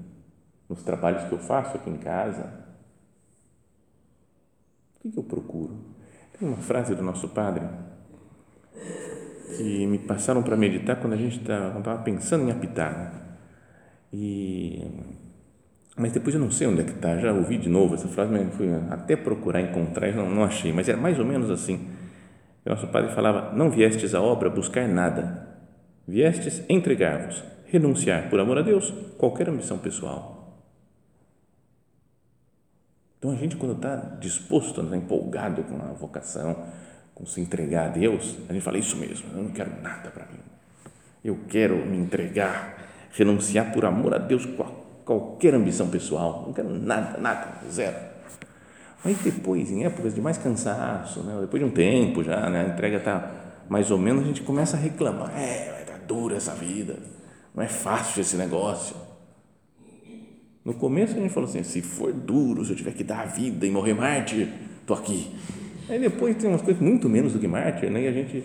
nos 0.69 0.83
trabalhos 0.83 1.25
que 1.25 1.33
eu 1.33 1.39
faço 1.39 1.77
aqui 1.77 1.91
em 1.91 1.97
casa? 1.97 2.65
O 5.05 5.11
que 5.11 5.19
eu 5.19 5.23
procuro? 5.23 5.77
Tem 6.39 6.49
uma 6.49 6.57
frase 6.57 6.95
do 6.95 7.03
nosso 7.03 7.29
padre 7.29 7.65
que 9.57 9.87
me 9.87 9.99
passaram 9.99 10.43
para 10.43 10.57
meditar 10.57 10.97
quando 10.97 11.13
a 11.13 11.17
gente 11.17 11.41
estava 11.41 11.81
tá, 11.81 11.97
pensando 11.99 12.49
em 12.49 12.51
apitar. 12.51 12.93
Né? 12.93 13.13
E, 14.13 14.83
mas 15.97 16.11
depois 16.11 16.35
eu 16.35 16.41
não 16.41 16.51
sei 16.51 16.67
onde 16.67 16.81
é 16.81 16.85
que 16.85 16.93
está, 16.93 17.17
já 17.19 17.33
ouvi 17.33 17.59
de 17.59 17.69
novo 17.69 17.95
essa 17.95 18.09
frase, 18.09 18.33
mas 18.33 18.53
fui 18.55 18.69
até 18.91 19.15
procurar 19.15 19.61
encontrar 19.61 20.09
e 20.09 20.15
não, 20.15 20.29
não 20.29 20.43
achei, 20.43 20.73
mas 20.73 20.89
era 20.89 20.99
mais 20.99 21.19
ou 21.19 21.25
menos 21.25 21.51
assim. 21.51 21.89
O 22.65 22.71
nosso 22.71 22.89
padre 22.89 23.15
falava: 23.15 23.53
Não 23.53 23.71
viestes 23.71 24.15
à 24.15 24.21
obra 24.21 24.49
buscar 24.49 24.89
nada, 24.89 25.47
viestes 26.09 26.65
entregar-vos 26.69 27.54
renunciar, 27.75 28.31
por 28.31 28.39
amor 28.39 28.59
a 28.59 28.63
Deus, 28.63 28.93
qualquer 29.19 29.49
ambição 29.49 29.79
pessoal. 29.79 30.63
Então, 33.19 33.33
a 33.33 33.35
gente, 33.35 33.57
quando 33.57 33.75
está 33.75 33.97
disposto, 34.21 34.81
está 34.81 34.97
empolgado 34.97 35.65
com 35.65 35.77
a 35.77 35.93
vocação, 35.93 36.57
com 37.15 37.27
se 37.27 37.41
entregar 37.41 37.87
a 37.87 37.89
Deus, 37.89 38.37
a 38.49 38.53
gente 38.53 38.63
fala 38.63 38.79
isso 38.79 38.97
mesmo, 38.97 39.27
eu 39.35 39.43
não 39.43 39.51
quero 39.51 39.71
nada 39.83 40.11
para 40.11 40.27
mim. 40.27 40.39
Eu 41.25 41.39
quero 41.49 41.75
me 41.85 41.97
entregar, 41.97 42.77
renunciar 43.13 43.73
por 43.73 43.85
amor 43.85 44.15
a 44.15 44.19
Deus 44.19 44.47
qualquer 45.05 45.55
ambição 45.55 45.89
pessoal, 45.89 46.45
não 46.47 46.53
quero 46.53 46.69
nada, 46.71 47.19
nada, 47.19 47.59
zero. 47.71 47.97
Mas 49.05 49.19
depois, 49.19 49.71
em 49.71 49.85
épocas 49.85 50.15
de 50.15 50.21
mais 50.21 50.39
cansaço, 50.39 51.23
né, 51.23 51.39
depois 51.41 51.63
de 51.63 51.69
um 51.69 51.73
tempo 51.73 52.23
já, 52.23 52.49
né, 52.49 52.67
a 52.67 52.69
entrega 52.69 52.99
está 52.99 53.31
mais 53.69 53.91
ou 53.91 53.99
menos, 53.99 54.23
a 54.23 54.27
gente 54.27 54.43
começa 54.43 54.77
a 54.77 54.81
reclamar, 54.81 55.37
é, 55.37 55.81
está 55.81 55.97
dura 56.07 56.37
essa 56.37 56.55
vida, 56.55 56.99
não 57.55 57.63
é 57.63 57.69
fácil 57.69 58.21
esse 58.21 58.37
negócio. 58.37 58.97
No 60.65 60.75
começo 60.75 61.17
a 61.17 61.21
gente 61.21 61.33
falou 61.33 61.49
assim: 61.49 61.63
se 61.63 61.83
for 61.83 62.13
duro, 62.13 62.65
se 62.65 62.73
eu 62.73 62.77
tiver 62.77 62.93
que 62.93 63.05
dar 63.05 63.21
a 63.21 63.27
vida 63.27 63.65
e 63.67 63.71
morrer 63.71 63.95
mártir, 63.95 64.49
estou 64.81 64.97
aqui. 64.97 65.31
Aí 65.89 66.01
depois 66.01 66.37
tem 66.37 66.49
umas 66.49 66.63
coisas 66.63 66.83
muito 66.83 67.09
menos 67.09 67.35
do 67.35 67.39
que 67.39 67.47
mártir, 67.47 67.91
né? 67.91 68.03
e 68.03 68.09
a 68.09 68.13
gente 68.13 68.43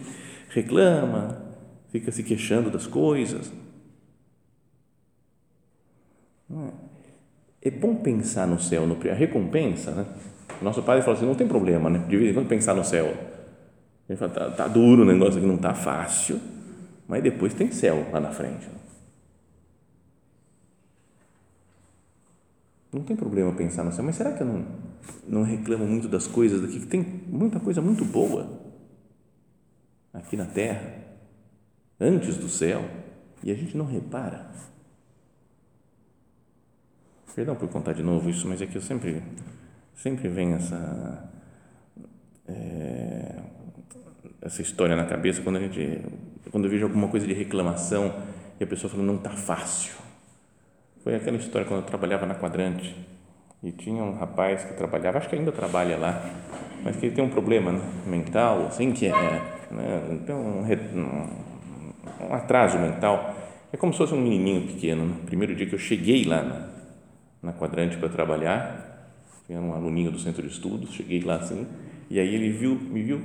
reclama, 0.49 1.41
fica 1.89 2.11
se 2.11 2.21
queixando 2.21 2.69
das 2.69 2.85
coisas. 2.85 3.51
É? 6.51 7.69
é 7.69 7.71
bom 7.71 7.95
pensar 7.95 8.45
no 8.45 8.59
céu, 8.59 8.85
no, 8.85 8.97
a 9.09 9.13
recompensa, 9.13 9.91
né? 9.91 10.05
Nosso 10.61 10.83
pai 10.83 11.01
falou 11.01 11.15
assim: 11.15 11.25
não 11.25 11.35
tem 11.35 11.47
problema, 11.47 11.89
né? 11.89 12.03
De 12.07 12.17
vez 12.17 12.29
em 12.29 12.33
quando 12.33 12.47
pensar 12.47 12.75
no 12.75 12.83
céu. 12.83 13.11
Ele 14.07 14.17
fala: 14.17 14.31
tá, 14.31 14.49
tá 14.51 14.67
duro 14.67 15.03
o 15.03 15.05
negócio 15.05 15.37
aqui, 15.37 15.47
não 15.47 15.57
tá 15.57 15.73
fácil, 15.73 16.39
mas 17.07 17.23
depois 17.23 17.53
tem 17.53 17.71
céu 17.71 18.05
lá 18.11 18.19
na 18.19 18.31
frente. 18.31 18.78
Não 22.91 23.03
tem 23.03 23.15
problema 23.15 23.53
pensar 23.53 23.83
no 23.83 23.91
céu, 23.91 24.03
mas 24.03 24.15
será 24.15 24.33
que 24.33 24.41
eu 24.41 24.47
não, 24.47 24.65
não 25.27 25.43
reclamo 25.43 25.85
muito 25.85 26.07
das 26.07 26.25
coisas 26.25 26.61
daqui? 26.61 26.79
Que 26.79 26.87
tem 26.87 27.01
muita 27.27 27.59
coisa 27.59 27.81
muito 27.81 28.03
boa 28.03 28.59
aqui 30.11 30.35
na 30.35 30.45
terra, 30.45 30.95
antes 31.99 32.35
do 32.37 32.49
céu, 32.49 32.83
e 33.43 33.51
a 33.51 33.55
gente 33.55 33.77
não 33.77 33.85
repara. 33.85 34.49
Perdão 37.35 37.55
por 37.55 37.69
contar 37.69 37.93
de 37.93 38.01
novo 38.01 38.27
isso, 38.27 38.47
mas 38.47 38.59
é 38.59 38.65
que 38.65 38.75
eu 38.75 38.81
sempre, 38.81 39.21
sempre 39.93 40.27
vem 40.27 40.53
essa, 40.53 41.31
é, 42.47 43.35
essa 44.41 44.63
história 44.63 44.95
na 44.95 45.05
cabeça 45.05 45.43
quando 45.43 45.57
a 45.57 45.59
gente, 45.59 46.01
quando 46.49 46.65
eu 46.65 46.71
vejo 46.71 46.85
alguma 46.85 47.07
coisa 47.07 47.27
de 47.27 47.33
reclamação 47.33 48.13
e 48.59 48.63
a 48.63 48.67
pessoa 48.67 48.89
fala 48.89 49.03
não 49.03 49.15
está 49.15 49.29
fácil 49.29 50.08
foi 51.03 51.15
aquela 51.15 51.37
história 51.37 51.67
quando 51.67 51.81
eu 51.81 51.85
trabalhava 51.85 52.25
na 52.25 52.35
Quadrante 52.35 52.95
e 53.61 53.71
tinha 53.71 54.03
um 54.03 54.13
rapaz 54.13 54.63
que 54.63 54.73
trabalhava, 54.73 55.17
acho 55.17 55.29
que 55.29 55.35
ainda 55.35 55.51
trabalha 55.51 55.97
lá, 55.97 56.23
mas 56.83 56.95
que 56.95 57.09
tem 57.09 57.23
um 57.23 57.29
problema 57.29 57.71
né, 57.71 57.81
mental, 58.05 58.67
assim, 58.67 58.91
que 58.91 59.07
é, 59.07 59.11
né, 59.71 60.19
tem 60.25 60.33
um, 60.33 60.61
um, 60.61 62.27
um, 62.29 62.33
atraso 62.33 62.79
mental. 62.79 63.35
É 63.71 63.77
como 63.77 63.91
se 63.91 63.97
fosse 63.97 64.13
um 64.13 64.21
menininho 64.21 64.65
pequeno. 64.67 65.03
No 65.03 65.15
né? 65.15 65.21
primeiro 65.25 65.55
dia 65.55 65.65
que 65.65 65.75
eu 65.75 65.79
cheguei 65.79 66.23
lá 66.23 66.41
na, 66.41 66.69
na 67.43 67.53
Quadrante 67.53 67.97
para 67.97 68.07
trabalhar, 68.07 68.89
era 69.49 69.59
um 69.59 69.73
aluninho 69.73 70.11
do 70.11 70.19
centro 70.19 70.41
de 70.41 70.49
estudos, 70.49 70.93
cheguei 70.93 71.21
lá 71.21 71.37
assim, 71.37 71.67
e 72.09 72.19
aí 72.19 72.33
ele 72.33 72.51
viu, 72.51 72.75
me 72.75 73.01
viu, 73.01 73.21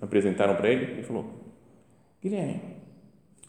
apresentaram 0.00 0.56
para 0.56 0.68
ele 0.68 1.00
e 1.00 1.04
falou: 1.04 1.54
Guilherme, 2.22 2.60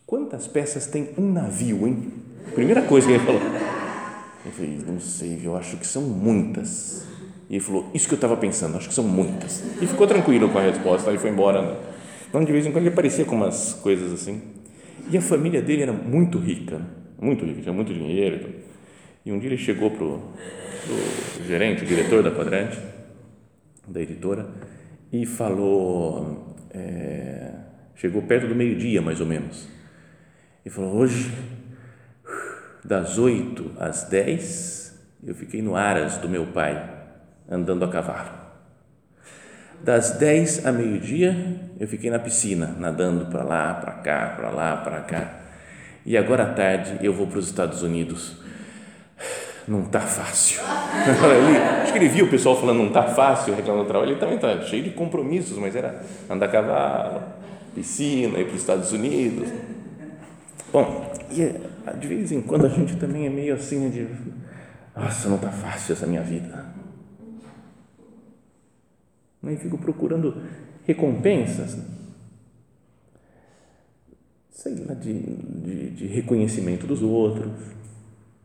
quantas 0.05 0.47
peças 0.47 0.85
tem 0.85 1.09
um 1.17 1.31
navio, 1.31 1.87
hein? 1.87 2.11
Primeira 2.53 2.81
coisa 2.81 3.07
que 3.07 3.13
ele 3.13 3.23
falou. 3.23 3.41
Eu 4.45 4.51
falei, 4.51 4.79
não 4.85 4.99
sei, 4.99 5.39
eu 5.43 5.55
acho 5.55 5.77
que 5.77 5.85
são 5.85 6.01
muitas. 6.01 7.05
E 7.49 7.55
ele 7.55 7.63
falou, 7.63 7.89
isso 7.93 8.07
que 8.07 8.13
eu 8.13 8.17
estava 8.17 8.37
pensando, 8.37 8.77
acho 8.77 8.87
que 8.87 8.93
são 8.93 9.03
muitas. 9.03 9.63
E 9.81 9.87
ficou 9.87 10.07
tranquilo 10.07 10.49
com 10.49 10.57
a 10.57 10.61
resposta, 10.61 11.11
aí 11.11 11.17
foi 11.17 11.29
embora. 11.29 11.61
Né? 11.61 11.77
Então, 12.29 12.43
de 12.43 12.51
vez 12.51 12.65
em 12.65 12.71
quando, 12.71 12.83
ele 12.83 12.93
aparecia 12.93 13.25
com 13.25 13.35
umas 13.35 13.73
coisas 13.73 14.13
assim. 14.13 14.41
E 15.11 15.17
a 15.17 15.21
família 15.21 15.61
dele 15.61 15.81
era 15.81 15.93
muito 15.93 16.37
rica, 16.37 16.81
muito 17.19 17.43
rica, 17.43 17.61
tinha 17.61 17.73
muito 17.73 17.93
dinheiro. 17.93 18.49
E 19.25 19.31
um 19.31 19.39
dia 19.39 19.49
ele 19.49 19.57
chegou 19.57 19.91
para 19.91 20.05
o 20.05 20.21
gerente, 21.45 21.83
o 21.83 21.85
diretor 21.85 22.23
da 22.23 22.31
Quadrante, 22.31 22.79
da 23.87 24.01
editora, 24.01 24.47
e 25.11 25.25
falou, 25.25 26.55
é, 26.71 27.51
chegou 27.95 28.21
perto 28.21 28.47
do 28.47 28.55
meio-dia, 28.55 29.01
mais 29.01 29.19
ou 29.19 29.25
menos, 29.25 29.67
e 30.63 30.69
falou, 30.69 30.95
hoje, 30.95 31.31
das 32.83 33.17
oito 33.17 33.71
às 33.79 34.03
dez, 34.03 34.97
eu 35.23 35.35
fiquei 35.35 35.61
no 35.61 35.75
Aras 35.75 36.17
do 36.17 36.29
meu 36.29 36.47
pai, 36.47 36.81
andando 37.49 37.83
a 37.83 37.89
cavalo. 37.89 38.39
Das 39.81 40.11
10 40.11 40.65
a 40.65 40.71
meio-dia, 40.73 41.55
eu 41.79 41.87
fiquei 41.87 42.09
na 42.09 42.19
piscina, 42.19 42.75
nadando 42.77 43.27
para 43.27 43.43
lá, 43.43 43.73
para 43.75 43.93
cá, 43.93 44.33
para 44.35 44.49
lá, 44.49 44.77
para 44.77 44.99
cá. 45.01 45.39
E 46.05 46.17
agora 46.17 46.43
à 46.43 46.53
tarde 46.53 46.97
eu 47.01 47.13
vou 47.13 47.27
para 47.27 47.39
os 47.39 47.45
Estados 47.45 47.81
Unidos. 47.81 48.37
Não 49.65 49.83
está 49.83 50.01
fácil. 50.01 50.61
Acho 51.83 51.93
que 51.93 51.97
ele 51.97 52.09
viu 52.09 52.25
o 52.25 52.29
pessoal 52.29 52.59
falando 52.59 52.77
não 52.77 52.87
está 52.87 53.03
fácil, 53.03 53.55
reclamando 53.55 53.85
do 53.85 53.87
trabalho. 53.87 54.11
Ele 54.11 54.19
também 54.19 54.35
está 54.35 54.61
cheio 54.63 54.83
de 54.83 54.89
compromissos, 54.89 55.57
mas 55.57 55.75
era 55.75 56.01
andar 56.29 56.47
a 56.47 56.49
cavalo, 56.49 57.23
piscina, 57.73 58.37
ir 58.37 58.45
para 58.45 58.55
os 58.55 58.61
Estados 58.61 58.91
Unidos. 58.91 59.47
Bom, 60.71 61.11
e 61.31 61.97
de 61.99 62.07
vez 62.07 62.31
em 62.31 62.41
quando 62.41 62.65
a 62.65 62.69
gente 62.69 62.95
também 62.97 63.25
é 63.25 63.29
meio 63.29 63.55
assim 63.55 63.89
de, 63.89 64.07
nossa, 64.95 65.27
não 65.29 65.37
está 65.37 65.51
fácil 65.51 65.93
essa 65.93 66.05
minha 66.05 66.21
vida 66.21 66.79
e 69.47 69.57
fico 69.57 69.77
procurando 69.77 70.41
recompensas, 70.85 71.77
sei 74.49 74.75
lá, 74.85 74.93
de, 74.93 75.13
de, 75.13 75.89
de 75.91 76.07
reconhecimento 76.07 76.85
dos 76.85 77.01
outros. 77.01 77.51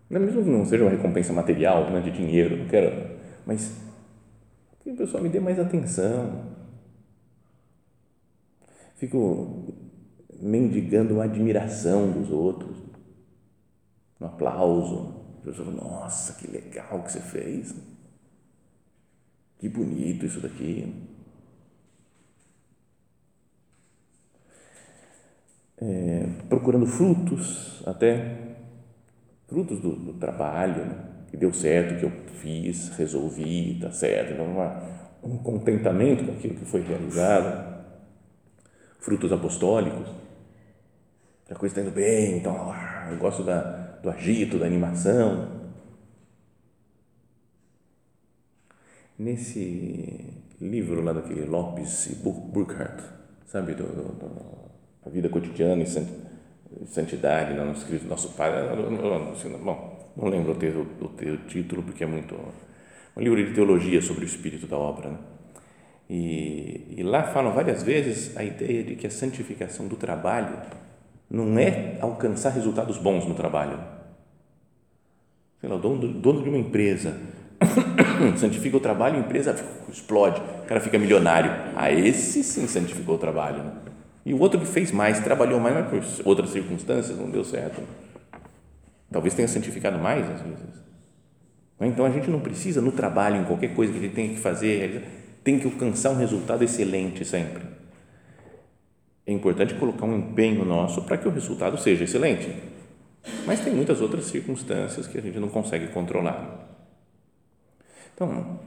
Mesmo 0.09 0.45
que 0.45 0.50
não 0.50 0.64
seja 0.64 0.85
uma 0.85 0.90
recompensa 0.90 1.33
material, 1.33 1.90
não 1.90 1.99
é 1.99 2.00
de 2.00 2.11
dinheiro, 2.11 2.57
não 2.57 2.69
quero, 2.69 3.16
mas 3.45 3.73
que 4.81 4.90
o 4.90 4.97
pessoal 4.97 5.23
me 5.23 5.28
dê 5.28 5.40
mais 5.40 5.59
atenção. 5.59 6.52
Fico 8.97 9.75
mendigando 10.41 11.21
a 11.21 11.25
admiração 11.25 12.11
dos 12.11 12.31
outros, 12.31 12.76
um 14.21 14.26
aplauso. 14.26 15.23
A 15.41 15.45
pessoa 15.45 15.73
fala, 15.73 15.88
nossa, 15.88 16.35
que 16.35 16.50
legal 16.50 17.03
que 17.03 17.12
você 17.12 17.21
fez 17.21 17.75
que 19.64 19.69
bonito 19.71 20.26
isso 20.26 20.41
daqui. 20.41 20.93
É, 25.79 26.26
procurando 26.50 26.87
frutos, 26.87 27.83
até 27.87 28.57
frutos 29.49 29.81
do, 29.81 29.97
do 29.97 30.12
trabalho, 30.14 30.85
né? 30.85 31.05
que 31.31 31.37
deu 31.38 31.50
certo, 31.53 31.99
que 31.99 32.05
eu 32.05 32.12
fiz, 32.35 32.91
resolvi, 32.91 33.79
tá 33.81 33.91
certo. 33.91 34.35
Então, 34.35 34.45
uma, 34.45 34.83
um 35.23 35.38
contentamento 35.38 36.26
com 36.26 36.33
aquilo 36.33 36.57
que 36.57 36.67
foi 36.67 36.83
realizado. 36.83 37.73
Frutos 39.00 39.33
apostólicos, 39.33 40.09
a 41.51 41.55
coisa 41.55 41.73
está 41.73 41.83
indo 41.83 41.95
bem, 41.95 42.39
então 42.39 42.71
ah, 42.73 43.09
eu 43.11 43.19
gosto 43.19 43.43
da, 43.43 43.61
do 44.03 44.11
agito, 44.11 44.59
da 44.59 44.67
animação 44.67 45.65
Nesse 49.17 50.43
livro 50.61 51.00
lá 51.00 51.13
daquele 51.13 51.45
Lopes 51.45 52.07
e 52.07 52.15
Burkhardt, 52.17 53.00
sabe, 53.47 53.75
do, 53.75 53.85
do, 53.85 54.13
do, 54.13 54.30
a 55.07 55.09
vida 55.09 55.28
cotidiana 55.28 55.85
e 55.85 56.87
santidade, 56.87 57.54
não, 57.54 57.71
escrito 57.71 58.09
nosso 58.09 58.30
pai, 58.30 58.50
bom, 59.63 60.11
não 60.17 60.28
lembro 60.28 60.50
o, 60.50 60.57
ter, 60.57 60.75
o, 60.76 60.83
o 60.83 61.37
título 61.47 61.85
porque 61.85 62.02
é 62.02 62.07
muito 62.09 62.35
um 63.17 63.21
livro 63.21 63.45
de 63.45 63.54
teologia 63.54 64.02
sobre 64.02 64.25
o 64.25 64.26
espírito 64.26 64.67
da 64.67 64.76
obra, 64.76 65.11
né? 65.11 65.19
E, 66.11 66.97
e 66.99 67.02
lá 67.04 67.23
falam 67.23 67.52
várias 67.52 67.85
vezes 67.85 68.37
a 68.37 68.43
ideia 68.43 68.83
de 68.83 68.97
que 68.97 69.07
a 69.07 69.11
santificação 69.11 69.87
do 69.87 69.95
trabalho 69.95 70.61
não 71.30 71.58
é 71.58 71.99
alcançar 72.00 72.50
resultados 72.50 72.99
bons 72.99 73.26
no 73.26 73.34
trabalho. 73.34 73.78
Sei 75.60 75.69
lá, 75.69 75.76
o 75.76 75.78
dono, 75.78 76.08
dono 76.08 76.43
de 76.43 76.49
uma 76.49 76.58
empresa 76.58 77.17
santifica 78.37 78.76
o 78.76 78.80
trabalho, 78.80 79.17
a 79.17 79.21
empresa 79.21 79.56
explode, 79.91 80.41
o 80.63 80.67
cara 80.67 80.80
fica 80.80 80.99
milionário. 80.99 81.50
Ah, 81.75 81.91
esse 81.91 82.45
sim 82.45 82.67
santificou 82.67 83.15
o 83.17 83.19
trabalho. 83.19 83.63
Né? 83.63 83.73
E 84.26 84.34
o 84.34 84.41
outro 84.41 84.60
que 84.60 84.67
fez 84.67 84.91
mais, 84.91 85.21
trabalhou 85.21 85.60
mais, 85.60 85.75
mas 85.75 85.89
por 85.89 86.28
outras 86.28 86.50
circunstâncias 86.50 87.19
não 87.19 87.30
deu 87.30 87.45
certo. 87.45 87.82
Talvez 89.10 89.34
tenha 89.34 89.49
santificado 89.49 89.99
mais 89.99 90.28
às 90.28 90.41
vezes. 90.41 90.84
Então 91.80 92.06
a 92.06 92.10
gente 92.10 92.30
não 92.30 92.41
precisa 92.41 92.80
no 92.80 92.93
trabalho, 92.93 93.37
em 93.37 93.45
qualquer 93.45 93.75
coisa 93.75 93.93
que 93.93 93.99
a 93.99 94.02
gente 94.02 94.15
tem 94.15 94.30
que 94.30 94.41
fazer, 94.41 95.04
tem 95.43 95.58
que 95.58 95.67
alcançar 95.67 96.10
um 96.10 96.17
resultado 96.17 96.65
excelente 96.65 97.25
sempre. 97.25 97.63
É 99.26 99.32
importante 99.32 99.75
colocar 99.75 100.04
um 100.06 100.19
empenho 100.19 100.65
nosso 100.65 101.02
para 101.02 101.17
que 101.17 101.26
o 101.26 101.30
resultado 101.30 101.78
seja 101.78 102.04
excelente. 102.04 102.54
Mas 103.47 103.60
tem 103.60 103.75
muitas 103.75 104.00
outras 104.00 104.26
circunstâncias 104.26 105.06
que 105.06 105.19
a 105.19 105.21
gente 105.23 105.39
não 105.39 105.49
consegue 105.49 105.89
controlar. 105.89 106.69
Então, 108.15 108.60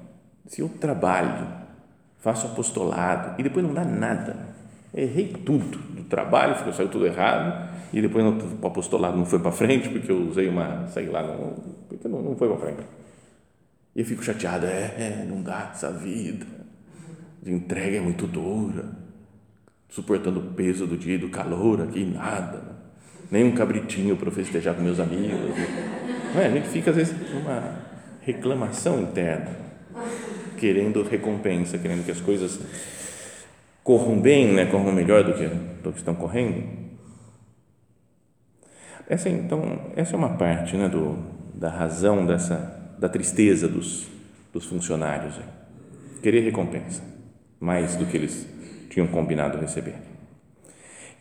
se 0.47 0.61
eu 0.61 0.69
trabalho, 0.69 1.47
faço 2.17 2.47
apostolado 2.47 3.39
e 3.39 3.43
depois 3.43 3.65
não 3.65 3.73
dá 3.73 3.85
nada, 3.85 4.55
errei 4.93 5.27
tudo 5.27 5.77
do 5.93 6.03
trabalho, 6.05 6.73
saiu 6.73 6.89
tudo 6.89 7.05
errado 7.05 7.69
e 7.93 8.01
depois 8.01 8.25
o 8.25 8.67
apostolado 8.67 9.15
não 9.15 9.25
foi 9.25 9.39
para 9.39 9.51
frente 9.51 9.89
porque 9.89 10.11
eu 10.11 10.27
usei 10.27 10.49
uma, 10.49 10.87
sei 10.87 11.07
lá, 11.07 11.21
não, 11.23 11.53
porque 11.87 12.07
não, 12.07 12.21
não 12.21 12.35
foi 12.35 12.47
para 12.49 12.57
frente. 12.57 12.81
E 13.95 14.01
eu 14.01 14.05
fico 14.05 14.23
chateado, 14.23 14.65
é, 14.65 14.93
é, 14.97 15.25
não 15.27 15.41
dá 15.41 15.69
essa 15.71 15.91
vida, 15.91 16.45
de 17.41 17.53
entrega 17.53 17.97
é 17.97 18.01
muito 18.01 18.27
dura, 18.27 18.85
suportando 19.89 20.39
o 20.39 20.53
peso 20.53 20.85
do 20.85 20.97
dia 20.97 21.15
e 21.15 21.17
do 21.17 21.29
calor 21.29 21.81
aqui, 21.81 22.05
nada, 22.05 22.77
nem 23.31 23.43
um 23.43 23.51
cabritinho 23.51 24.15
para 24.15 24.31
festejar 24.31 24.75
com 24.75 24.81
meus 24.81 24.99
amigos. 24.99 25.55
Não 26.33 26.41
é? 26.41 26.47
A 26.47 26.51
gente 26.51 26.67
fica 26.67 26.91
às 26.91 26.95
vezes 26.95 27.15
numa 27.33 27.79
reclamação 28.21 29.01
interna, 29.01 29.51
querendo 30.57 31.03
recompensa, 31.03 31.77
querendo 31.77 32.05
que 32.05 32.11
as 32.11 32.19
coisas 32.19 32.59
corram 33.83 34.19
bem, 34.19 34.53
né, 34.53 34.65
corram 34.65 34.91
melhor 34.91 35.23
do 35.23 35.33
que, 35.33 35.47
do 35.47 35.91
que 35.91 35.99
estão 35.99 36.13
correndo. 36.13 36.87
Essa 39.07 39.29
então, 39.29 39.91
essa 39.95 40.15
é 40.15 40.17
uma 40.17 40.35
parte, 40.37 40.75
né, 40.75 40.89
do, 40.89 41.17
da 41.53 41.69
razão 41.69 42.25
dessa 42.25 42.75
da 42.97 43.07
tristeza 43.07 43.67
dos, 43.67 44.07
dos 44.51 44.65
funcionários, 44.65 45.39
querer 46.21 46.41
recompensa 46.41 47.03
mais 47.59 47.95
do 47.95 48.05
que 48.05 48.17
eles 48.17 48.47
tinham 48.97 49.07
combinado 49.07 49.59
receber. 49.59 49.93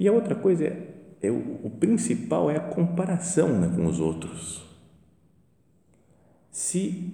E 0.01 0.09
a 0.09 0.13
outra 0.13 0.35
coisa 0.35 0.65
é, 0.65 0.77
é 1.23 1.31
o, 1.31 1.61
o 1.63 1.71
principal 1.71 2.51
é 2.51 2.57
a 2.57 2.61
comparação 2.61 3.49
né, 3.49 3.71
com 3.77 3.85
os 3.85 4.01
outros 4.01 4.65
se 6.51 7.13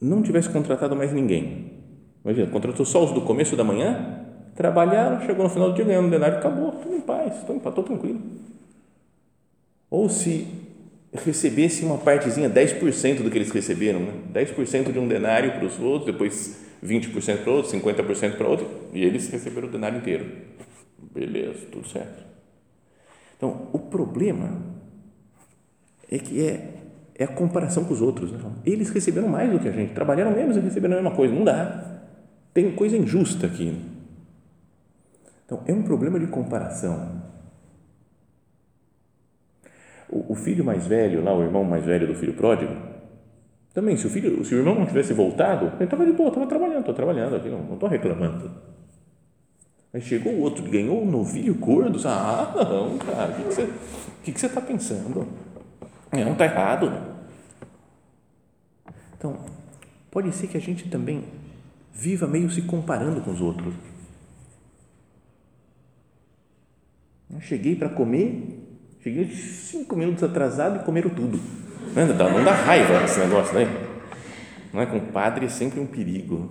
não 0.00 0.22
tivesse 0.22 0.48
contratado 0.48 0.96
mais 0.96 1.12
ninguém. 1.12 1.72
Imagina, 2.24 2.46
contratou 2.46 2.86
só 2.86 3.04
os 3.04 3.12
do 3.12 3.20
começo 3.20 3.54
da 3.54 3.62
manhã, 3.62 4.24
trabalharam, 4.54 5.20
chegou 5.26 5.44
no 5.44 5.50
final 5.50 5.68
do 5.68 5.74
dia 5.74 5.84
ganhando 5.84 6.06
um 6.06 6.10
denário, 6.10 6.38
acabou, 6.38 6.70
estou 6.70 6.96
em 6.96 7.00
paz, 7.02 7.36
estou, 7.36 7.56
estou 7.58 7.84
tranquilo. 7.84 8.22
Ou 9.90 10.08
se 10.08 10.46
recebesse 11.12 11.84
uma 11.84 11.98
partezinha, 11.98 12.48
10% 12.48 13.22
do 13.22 13.30
que 13.30 13.36
eles 13.36 13.50
receberam, 13.50 14.00
né? 14.00 14.12
10% 14.32 14.92
de 14.92 14.98
um 14.98 15.06
denário 15.06 15.52
para 15.52 15.66
os 15.66 15.78
outros, 15.78 16.06
depois 16.06 16.67
20% 16.84 17.42
para 17.42 17.52
outro, 17.52 17.72
50% 17.72 18.36
para 18.36 18.48
outro, 18.48 18.68
e 18.92 19.04
eles 19.04 19.28
receberam 19.28 19.68
o 19.68 19.70
denário 19.70 19.98
inteiro. 19.98 20.26
Beleza, 21.12 21.66
tudo 21.70 21.88
certo. 21.88 22.24
Então, 23.36 23.68
o 23.72 23.78
problema 23.78 24.62
é 26.10 26.18
que 26.18 26.46
é 26.46 26.78
é 27.18 27.24
a 27.24 27.28
comparação 27.28 27.84
com 27.84 27.92
os 27.92 28.00
outros. 28.00 28.30
Né? 28.30 28.38
Eles 28.64 28.90
receberam 28.90 29.28
mais 29.28 29.50
do 29.50 29.58
que 29.58 29.68
a 29.68 29.72
gente, 29.72 29.92
trabalharam 29.92 30.30
menos 30.30 30.56
e 30.56 30.60
receberam 30.60 30.94
a 30.94 31.02
mesma 31.02 31.16
coisa. 31.16 31.34
Não 31.34 31.44
dá. 31.44 32.00
Tem 32.54 32.70
coisa 32.74 32.96
injusta 32.96 33.46
aqui. 33.46 33.76
Então, 35.44 35.62
é 35.66 35.72
um 35.72 35.82
problema 35.82 36.20
de 36.20 36.28
comparação. 36.28 37.22
O, 40.08 40.32
o 40.32 40.34
filho 40.36 40.64
mais 40.64 40.86
velho, 40.86 41.22
lá, 41.24 41.36
o 41.36 41.42
irmão 41.42 41.64
mais 41.64 41.84
velho 41.84 42.06
do 42.06 42.14
filho 42.14 42.34
pródigo, 42.34 42.72
também, 43.78 43.96
se 43.96 44.08
o, 44.08 44.10
filho, 44.10 44.44
se 44.44 44.56
o 44.56 44.58
irmão 44.58 44.74
não 44.74 44.86
tivesse 44.86 45.12
voltado, 45.12 45.66
ele 45.76 45.84
estava 45.84 46.04
de 46.04 46.10
boa, 46.10 46.30
estava 46.30 46.48
trabalhando, 46.48 46.80
estou 46.80 46.94
trabalhando 46.94 47.36
aqui, 47.36 47.48
não 47.48 47.74
estou 47.74 47.88
reclamando. 47.88 48.50
Mas 49.92 50.02
chegou 50.02 50.32
o 50.32 50.40
outro, 50.40 50.68
ganhou 50.68 51.00
um 51.00 51.08
novilho 51.08 51.54
gordo, 51.54 51.96
ah, 52.04 52.52
não, 52.56 52.98
cara, 52.98 53.36
o 53.38 54.22
que, 54.24 54.32
que 54.32 54.40
você 54.40 54.46
está 54.46 54.60
pensando? 54.60 55.28
Não, 56.10 56.32
está 56.32 56.44
errado. 56.44 56.92
Então, 59.16 59.38
pode 60.10 60.32
ser 60.32 60.48
que 60.48 60.56
a 60.56 60.60
gente 60.60 60.88
também 60.88 61.22
viva 61.92 62.26
meio 62.26 62.50
se 62.50 62.62
comparando 62.62 63.20
com 63.20 63.30
os 63.30 63.40
outros. 63.40 63.72
Eu 67.32 67.40
cheguei 67.42 67.76
para 67.76 67.90
comer, 67.90 68.58
cheguei 69.04 69.30
cinco 69.30 69.94
minutos 69.94 70.24
atrasado 70.24 70.80
e 70.80 70.84
comeram 70.84 71.10
tudo. 71.10 71.67
Não 71.94 72.16
dá, 72.16 72.30
não 72.30 72.44
dá 72.44 72.52
raiva 72.52 73.04
esse 73.04 73.18
negócio, 73.20 73.54
né? 73.54 73.66
Não 74.72 74.82
é 74.82 74.86
com 74.86 74.98
o 74.98 75.00
padre 75.00 75.46
é 75.46 75.48
sempre 75.48 75.80
um 75.80 75.86
perigo. 75.86 76.50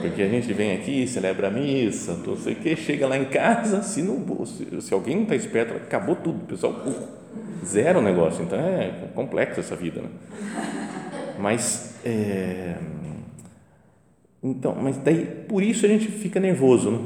Porque 0.00 0.22
a 0.22 0.28
gente 0.28 0.52
vem 0.52 0.72
aqui, 0.72 1.06
celebra 1.06 1.48
a 1.48 1.50
missa, 1.50 2.18
não 2.26 2.36
sei 2.36 2.54
o 2.54 2.56
que, 2.56 2.76
chega 2.76 3.06
lá 3.06 3.16
em 3.16 3.26
casa, 3.26 3.82
se, 3.82 4.02
não, 4.02 4.46
se, 4.46 4.80
se 4.80 4.94
alguém 4.94 5.16
não 5.16 5.22
está 5.24 5.34
esperto, 5.34 5.74
acabou 5.74 6.16
tudo, 6.16 6.46
pessoal 6.46 6.84
zero 7.64 7.98
o 7.98 8.02
negócio. 8.02 8.42
Então 8.42 8.58
é 8.58 9.08
complexo 9.14 9.60
essa 9.60 9.76
vida. 9.76 10.00
Né? 10.02 10.08
Mas, 11.38 11.94
é, 12.04 12.76
então, 14.42 14.74
mas 14.74 14.96
daí 14.98 15.26
por 15.48 15.62
isso 15.62 15.84
a 15.86 15.88
gente 15.88 16.08
fica 16.08 16.40
nervoso. 16.40 16.90
Né? 16.90 16.98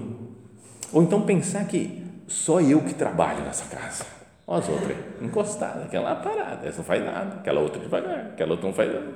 Ou 0.92 1.02
então 1.02 1.22
pensar 1.22 1.64
que 1.66 2.02
só 2.26 2.60
eu 2.60 2.80
que 2.80 2.94
trabalho 2.94 3.44
nessa 3.44 3.64
casa. 3.64 4.04
As 4.46 4.68
outras, 4.68 4.96
encostadas, 5.22 5.84
aquela 5.84 6.16
parada, 6.16 6.66
essa 6.66 6.78
não 6.78 6.84
faz 6.84 7.02
nada, 7.02 7.36
aquela 7.36 7.60
outra 7.60 7.80
devagar, 7.80 8.26
aquela 8.26 8.50
outra 8.50 8.66
não 8.66 8.74
faz 8.74 8.92
nada. 8.92 9.06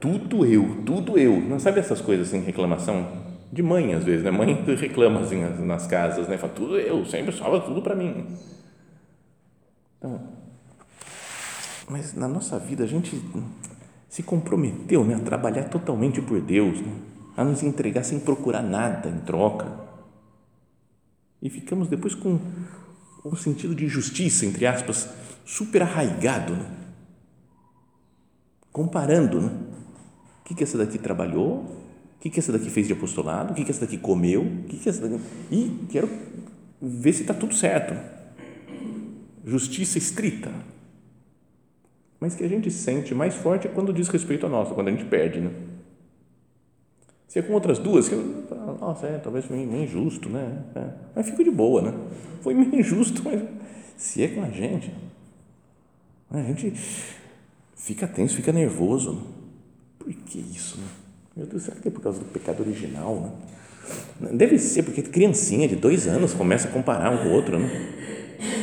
Tudo 0.00 0.46
eu, 0.46 0.82
tudo 0.86 1.18
eu. 1.18 1.38
Não 1.38 1.58
sabe 1.58 1.80
essas 1.80 2.00
coisas 2.00 2.28
assim, 2.28 2.40
reclamação 2.40 3.06
de 3.52 3.62
mãe 3.62 3.92
às 3.92 4.02
vezes, 4.04 4.24
né? 4.24 4.30
Mãe 4.30 4.54
reclama 4.74 5.20
assim 5.20 5.40
nas 5.64 5.86
casas, 5.86 6.28
né? 6.28 6.38
Fala, 6.38 6.52
tudo 6.54 6.78
eu, 6.78 7.04
sempre 7.04 7.32
sobra 7.32 7.60
tudo 7.60 7.82
para 7.82 7.94
mim. 7.94 8.26
Então, 9.98 10.20
mas 11.88 12.14
na 12.14 12.26
nossa 12.26 12.58
vida 12.58 12.84
a 12.84 12.86
gente 12.86 13.20
se 14.08 14.22
comprometeu 14.22 15.04
né, 15.04 15.16
a 15.16 15.20
trabalhar 15.20 15.64
totalmente 15.64 16.22
por 16.22 16.40
Deus, 16.40 16.80
né? 16.80 16.92
a 17.36 17.44
nos 17.44 17.62
entregar 17.62 18.04
sem 18.04 18.20
procurar 18.20 18.62
nada 18.62 19.08
em 19.08 19.18
troca. 19.20 19.66
E 21.42 21.50
ficamos 21.50 21.88
depois 21.88 22.14
com 22.14 22.38
um 23.24 23.36
sentido 23.36 23.74
de 23.74 23.86
injustiça, 23.86 24.44
entre 24.44 24.66
aspas, 24.66 25.08
super 25.44 25.82
arraigado, 25.82 26.54
né? 26.54 26.70
comparando, 28.72 29.40
né? 29.40 29.50
O 30.40 30.44
que, 30.44 30.54
que 30.54 30.64
essa 30.64 30.76
daqui 30.76 30.98
trabalhou? 30.98 31.58
O 32.16 32.18
que, 32.20 32.28
que 32.28 32.40
essa 32.40 32.52
daqui 32.52 32.68
fez 32.68 32.86
de 32.86 32.92
apostolado? 32.92 33.52
O 33.52 33.54
que, 33.54 33.64
que 33.64 33.70
essa 33.70 33.82
daqui 33.82 33.96
comeu? 33.96 34.42
O 34.42 34.64
que, 34.64 34.76
que 34.76 34.88
essa 34.88 35.08
daqui... 35.08 35.22
E 35.50 35.86
quero 35.90 36.10
ver 36.82 37.12
se 37.12 37.22
está 37.22 37.32
tudo 37.32 37.54
certo. 37.54 37.94
Justiça 39.44 39.96
estrita. 39.96 40.50
Mas 42.18 42.34
que 42.34 42.42
a 42.42 42.48
gente 42.48 42.70
sente 42.70 43.14
mais 43.14 43.34
forte 43.34 43.68
é 43.68 43.70
quando 43.70 43.92
diz 43.92 44.08
respeito 44.08 44.44
a 44.44 44.48
nossa, 44.48 44.74
quando 44.74 44.88
a 44.88 44.90
gente 44.90 45.04
perde, 45.04 45.40
né? 45.40 45.50
Se 47.28 47.38
é 47.38 47.42
com 47.42 47.52
outras 47.52 47.78
duas, 47.78 48.08
que 48.08 48.14
nossa, 48.80 49.06
é, 49.06 49.18
talvez 49.18 49.44
foi 49.44 49.56
meio 49.56 49.84
injusto, 49.84 50.28
né? 50.28 50.62
É, 50.74 50.84
mas 51.16 51.26
fico 51.26 51.42
de 51.42 51.50
boa, 51.50 51.82
né? 51.82 51.94
Foi 52.42 52.54
meio 52.54 52.78
injusto, 52.78 53.22
mas 53.24 53.42
se 53.96 54.22
é 54.22 54.28
com 54.28 54.42
a 54.42 54.50
gente, 54.50 54.92
a 56.30 56.42
gente 56.42 56.72
fica 57.76 58.06
tenso, 58.06 58.36
fica 58.36 58.52
nervoso. 58.52 59.22
Por 59.98 60.12
que 60.12 60.38
isso? 60.38 60.78
Né? 60.78 60.86
Meu 61.36 61.46
Deus, 61.46 61.62
será 61.62 61.76
que 61.76 61.88
é 61.88 61.90
por 61.90 62.00
causa 62.00 62.18
do 62.18 62.24
pecado 62.26 62.60
original? 62.60 63.38
Né? 64.20 64.30
Deve 64.32 64.58
ser, 64.58 64.82
porque 64.82 65.02
criancinha 65.02 65.66
de 65.68 65.76
dois 65.76 66.06
anos 66.06 66.34
começa 66.34 66.68
a 66.68 66.70
comparar 66.70 67.10
um 67.10 67.18
com 67.18 67.28
o 67.28 67.32
outro. 67.32 67.58
Né? 67.58 67.68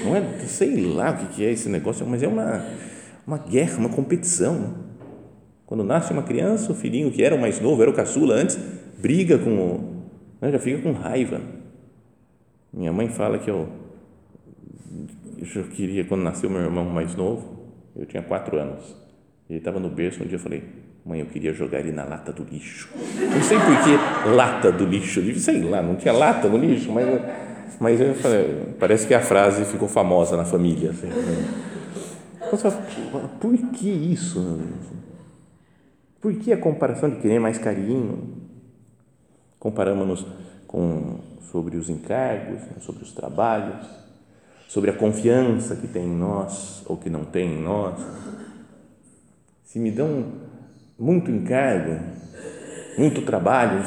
Não 0.06 0.16
é, 0.16 0.40
sei 0.48 0.86
lá 0.86 1.12
o 1.12 1.28
que 1.28 1.46
é 1.46 1.52
esse 1.52 1.70
negócio, 1.70 2.06
mas 2.06 2.24
é 2.24 2.28
uma, 2.28 2.66
uma 3.26 3.38
guerra, 3.38 3.78
uma 3.78 3.90
competição. 3.90 4.56
Né? 4.56 4.70
Quando 5.72 5.86
nasce 5.86 6.12
uma 6.12 6.22
criança, 6.22 6.74
o 6.74 6.76
filhinho 6.76 7.10
que 7.10 7.24
era 7.24 7.34
o 7.34 7.40
mais 7.40 7.62
novo, 7.62 7.82
era 7.82 7.90
o 7.90 7.94
caçula 7.94 8.36
antes, 8.36 8.60
briga 8.98 9.38
com 9.38 9.52
o. 9.52 10.04
Né? 10.42 10.52
já 10.52 10.60
fica 10.60 10.82
com 10.82 10.92
raiva. 10.92 11.40
Minha 12.74 12.92
mãe 12.92 13.08
fala 13.08 13.40
que 13.40 13.50
eu, 13.50 13.70
eu 15.40 15.64
queria, 15.70 16.04
quando 16.04 16.24
nasceu 16.24 16.50
meu 16.50 16.60
irmão 16.60 16.84
mais 16.84 17.16
novo, 17.16 17.70
eu 17.96 18.06
tinha 18.06 18.22
quatro 18.22 18.58
anos. 18.58 18.84
Ele 19.50 19.60
estava 19.60 19.80
no 19.80 19.90
berço, 19.90 20.22
um 20.22 20.26
dia 20.26 20.36
eu 20.36 20.42
falei, 20.42 20.62
Mãe, 21.06 21.22
eu 21.22 21.28
queria 21.28 21.54
jogar 21.54 21.80
ele 21.80 21.94
na 21.94 22.04
lata 22.04 22.34
do 22.34 22.44
lixo. 22.44 22.90
Não 23.34 23.42
sei 23.42 23.58
por 23.58 23.82
que 23.82 24.30
lata 24.36 24.74
do 24.74 24.84
lixo. 24.84 25.22
Sei 25.40 25.62
lá, 25.62 25.82
não 25.82 25.96
tinha 25.96 26.14
lata 26.14 26.50
no 26.50 26.58
lixo, 26.58 26.92
mas, 26.92 27.08
mas 27.80 28.02
eu 28.02 28.14
falei, 28.16 28.76
parece 28.78 29.08
que 29.08 29.14
a 29.14 29.22
frase 29.22 29.64
ficou 29.64 29.88
famosa 29.88 30.36
na 30.36 30.44
família. 30.44 30.90
Assim, 30.90 31.08
né? 31.08 31.50
por 33.40 33.58
que 33.72 33.90
isso? 33.90 34.60
Por 36.22 36.36
que 36.36 36.54
a 36.54 36.58
comparação 36.58 37.10
de 37.10 37.16
querer 37.16 37.40
mais 37.40 37.58
carinho? 37.58 38.38
Comparamos-nos 39.58 40.26
com, 40.68 41.20
sobre 41.52 41.78
os 41.78 41.90
encargos, 41.90 42.62
né, 42.62 42.76
sobre 42.80 43.04
os 43.04 43.12
trabalhos, 43.12 43.88
sobre 44.68 44.92
a 44.92 44.94
confiança 44.94 45.76
que 45.76 45.88
tem 45.88 46.06
em 46.06 46.16
nós 46.16 46.84
ou 46.86 46.96
que 46.96 47.10
não 47.10 47.26
tem 47.26 47.56
em 47.56 47.62
nós. 47.62 48.00
Se 49.66 49.80
me 49.80 49.90
dão 49.90 50.26
muito 50.98 51.32
encargo, 51.32 52.00
muito 52.98 53.24
trabalho, 53.24 53.80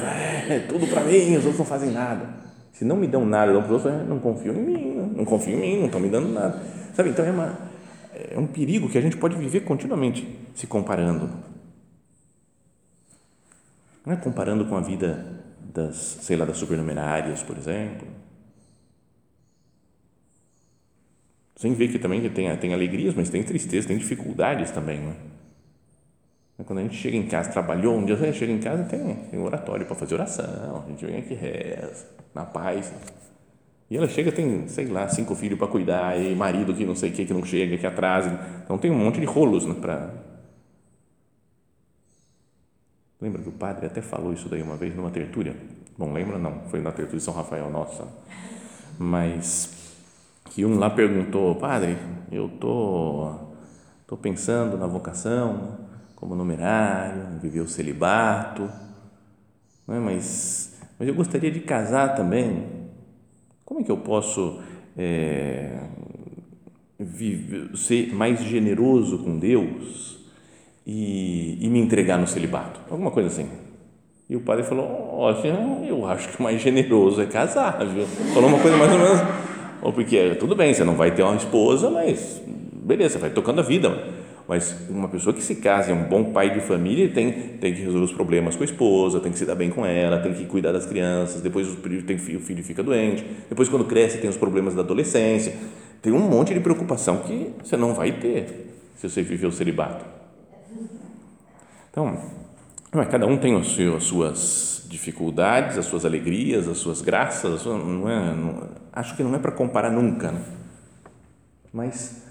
é, 0.48 0.58
tudo 0.68 0.88
para 0.88 1.04
mim, 1.04 1.36
os 1.36 1.44
outros 1.44 1.58
não 1.58 1.66
fazem 1.66 1.92
nada. 1.92 2.28
Se 2.72 2.84
não 2.84 2.96
me 2.96 3.06
dão 3.06 3.24
nada, 3.24 3.52
dão 3.52 3.62
os 3.62 3.70
outros, 3.70 4.08
não 4.08 4.18
confio 4.18 4.52
em 4.52 4.60
mim, 4.60 4.94
não, 4.96 5.06
não 5.06 5.24
confio 5.24 5.54
em 5.54 5.60
mim, 5.60 5.78
não 5.78 5.86
estão 5.86 6.00
me 6.00 6.08
dando 6.08 6.28
nada. 6.30 6.60
Sabe, 6.94 7.10
então 7.10 7.24
é, 7.24 7.30
uma, 7.30 7.58
é 8.12 8.38
um 8.38 8.46
perigo 8.46 8.88
que 8.88 8.98
a 8.98 9.00
gente 9.00 9.16
pode 9.16 9.36
viver 9.36 9.60
continuamente 9.60 10.26
se 10.54 10.66
comparando. 10.66 11.53
Não 14.04 14.12
é 14.12 14.16
comparando 14.16 14.66
com 14.66 14.76
a 14.76 14.80
vida 14.80 15.42
das, 15.72 15.96
sei 15.96 16.36
lá, 16.36 16.44
das 16.44 16.56
supernumerárias, 16.58 17.42
por 17.42 17.56
exemplo. 17.56 18.06
Sem 21.56 21.72
ver 21.72 21.88
que 21.88 21.98
também 21.98 22.28
tem, 22.30 22.56
tem 22.56 22.74
alegrias, 22.74 23.14
mas 23.14 23.30
tem 23.30 23.42
tristeza, 23.42 23.88
tem 23.88 23.96
dificuldades 23.96 24.70
também, 24.70 25.00
não 25.00 25.10
é? 25.10 25.14
Quando 26.64 26.78
a 26.78 26.82
gente 26.82 26.96
chega 26.96 27.16
em 27.16 27.26
casa, 27.26 27.50
trabalhou 27.50 27.96
um 27.96 28.04
dia, 28.04 28.32
chega 28.32 28.52
em 28.52 28.60
casa 28.60 28.84
tem, 28.84 29.14
tem 29.16 29.40
oratório 29.40 29.84
para 29.86 29.96
fazer 29.96 30.14
oração, 30.14 30.84
a 30.86 30.88
gente 30.88 31.04
vem 31.04 31.16
aqui 31.16 31.34
reza, 31.34 32.06
na 32.32 32.44
paz. 32.44 32.92
E 33.90 33.96
ela 33.96 34.06
chega, 34.06 34.30
tem, 34.30 34.68
sei 34.68 34.86
lá, 34.86 35.08
cinco 35.08 35.34
filhos 35.34 35.58
para 35.58 35.66
cuidar, 35.66 36.18
e 36.18 36.34
marido 36.34 36.72
que 36.72 36.84
não 36.84 36.94
sei 36.94 37.10
o 37.10 37.12
que, 37.12 37.24
que 37.24 37.34
não 37.34 37.44
chega, 37.44 37.76
que 37.76 37.86
atrasa. 37.86 38.38
Então 38.64 38.78
tem 38.78 38.90
um 38.90 38.98
monte 38.98 39.18
de 39.18 39.26
rolos 39.26 39.66
né, 39.66 39.74
para. 39.80 40.10
Lembra 43.24 43.40
que 43.40 43.48
o 43.48 43.52
padre 43.52 43.86
até 43.86 44.02
falou 44.02 44.34
isso 44.34 44.50
daí 44.50 44.60
uma 44.60 44.76
vez 44.76 44.94
numa 44.94 45.10
tertúlia? 45.10 45.56
Bom, 45.96 46.12
lembra 46.12 46.38
não, 46.38 46.60
foi 46.68 46.82
na 46.82 46.92
tertúlia 46.92 47.16
de 47.16 47.24
São 47.24 47.32
Rafael, 47.32 47.70
nossa. 47.70 48.06
Mas 48.98 49.94
que 50.50 50.62
um 50.62 50.78
lá 50.78 50.90
perguntou, 50.90 51.54
padre, 51.54 51.96
eu 52.30 52.50
tô, 52.60 53.34
tô 54.06 54.14
pensando 54.14 54.76
na 54.76 54.86
vocação, 54.86 55.78
como 56.14 56.34
numerário, 56.34 57.40
viver 57.40 57.60
o 57.60 57.66
celibato, 57.66 58.68
não 59.88 59.94
é? 59.94 59.98
mas, 59.98 60.78
mas 60.98 61.08
eu 61.08 61.14
gostaria 61.14 61.50
de 61.50 61.60
casar 61.60 62.14
também. 62.14 62.90
Como 63.64 63.80
é 63.80 63.84
que 63.84 63.90
eu 63.90 63.96
posso 63.96 64.60
é, 64.98 65.80
viver, 66.98 67.74
ser 67.74 68.12
mais 68.12 68.44
generoso 68.44 69.24
com 69.24 69.38
Deus 69.38 70.13
e, 70.86 71.58
e 71.60 71.68
me 71.68 71.78
entregar 71.78 72.18
no 72.18 72.26
celibato? 72.26 72.80
Alguma 72.90 73.10
coisa 73.10 73.28
assim. 73.28 73.48
E 74.28 74.36
o 74.36 74.40
padre 74.40 74.64
falou: 74.64 75.10
Olha, 75.12 75.36
eu 75.86 76.06
acho 76.06 76.28
que 76.30 76.40
o 76.40 76.42
mais 76.42 76.60
generoso 76.60 77.20
é 77.20 77.26
casar, 77.26 77.84
viu? 77.86 78.06
Falou 78.32 78.48
uma 78.48 78.58
coisa 78.58 78.76
mais 78.76 78.92
ou 78.92 78.98
menos. 78.98 79.20
Porque 79.94 80.34
tudo 80.36 80.56
bem, 80.56 80.72
você 80.72 80.82
não 80.82 80.96
vai 80.96 81.10
ter 81.10 81.22
uma 81.22 81.36
esposa, 81.36 81.90
mas 81.90 82.40
beleza, 82.72 83.18
vai 83.18 83.30
tocando 83.30 83.60
a 83.60 83.62
vida. 83.62 84.14
Mas 84.46 84.76
uma 84.90 85.08
pessoa 85.08 85.34
que 85.34 85.42
se 85.42 85.56
casa, 85.56 85.90
é 85.90 85.94
um 85.94 86.04
bom 86.04 86.24
pai 86.24 86.52
de 86.52 86.60
família, 86.60 87.08
tem, 87.08 87.32
tem 87.32 87.72
que 87.72 87.80
resolver 87.80 88.04
os 88.04 88.12
problemas 88.12 88.54
com 88.54 88.62
a 88.62 88.66
esposa, 88.66 89.18
tem 89.18 89.32
que 89.32 89.38
se 89.38 89.46
dar 89.46 89.54
bem 89.54 89.70
com 89.70 89.86
ela, 89.86 90.18
tem 90.18 90.34
que 90.34 90.44
cuidar 90.44 90.70
das 90.70 90.84
crianças, 90.84 91.40
depois 91.40 91.66
o 91.66 91.76
filho, 91.76 92.38
o 92.38 92.40
filho 92.40 92.62
fica 92.62 92.82
doente, 92.82 93.24
depois 93.48 93.70
quando 93.70 93.86
cresce 93.86 94.18
tem 94.18 94.28
os 94.28 94.36
problemas 94.36 94.74
da 94.74 94.82
adolescência, 94.82 95.54
tem 96.02 96.12
um 96.12 96.18
monte 96.18 96.52
de 96.52 96.60
preocupação 96.60 97.18
que 97.18 97.52
você 97.62 97.74
não 97.74 97.94
vai 97.94 98.12
ter 98.12 98.74
se 98.96 99.08
você 99.08 99.22
viver 99.22 99.46
o 99.46 99.52
celibato. 99.52 100.04
Então, 101.94 102.20
é, 102.92 103.04
cada 103.04 103.24
um 103.24 103.38
tem 103.38 103.56
as 103.56 103.68
suas 104.02 104.84
dificuldades, 104.90 105.78
as 105.78 105.84
suas 105.84 106.04
alegrias, 106.04 106.66
as 106.66 106.78
suas 106.78 107.00
graças, 107.00 107.64
não 107.64 108.10
é, 108.10 108.34
não, 108.34 108.68
acho 108.92 109.16
que 109.16 109.22
não 109.22 109.32
é 109.32 109.38
para 109.38 109.52
comparar 109.52 109.92
nunca, 109.92 110.32
né? 110.32 110.44
mas, 111.72 112.26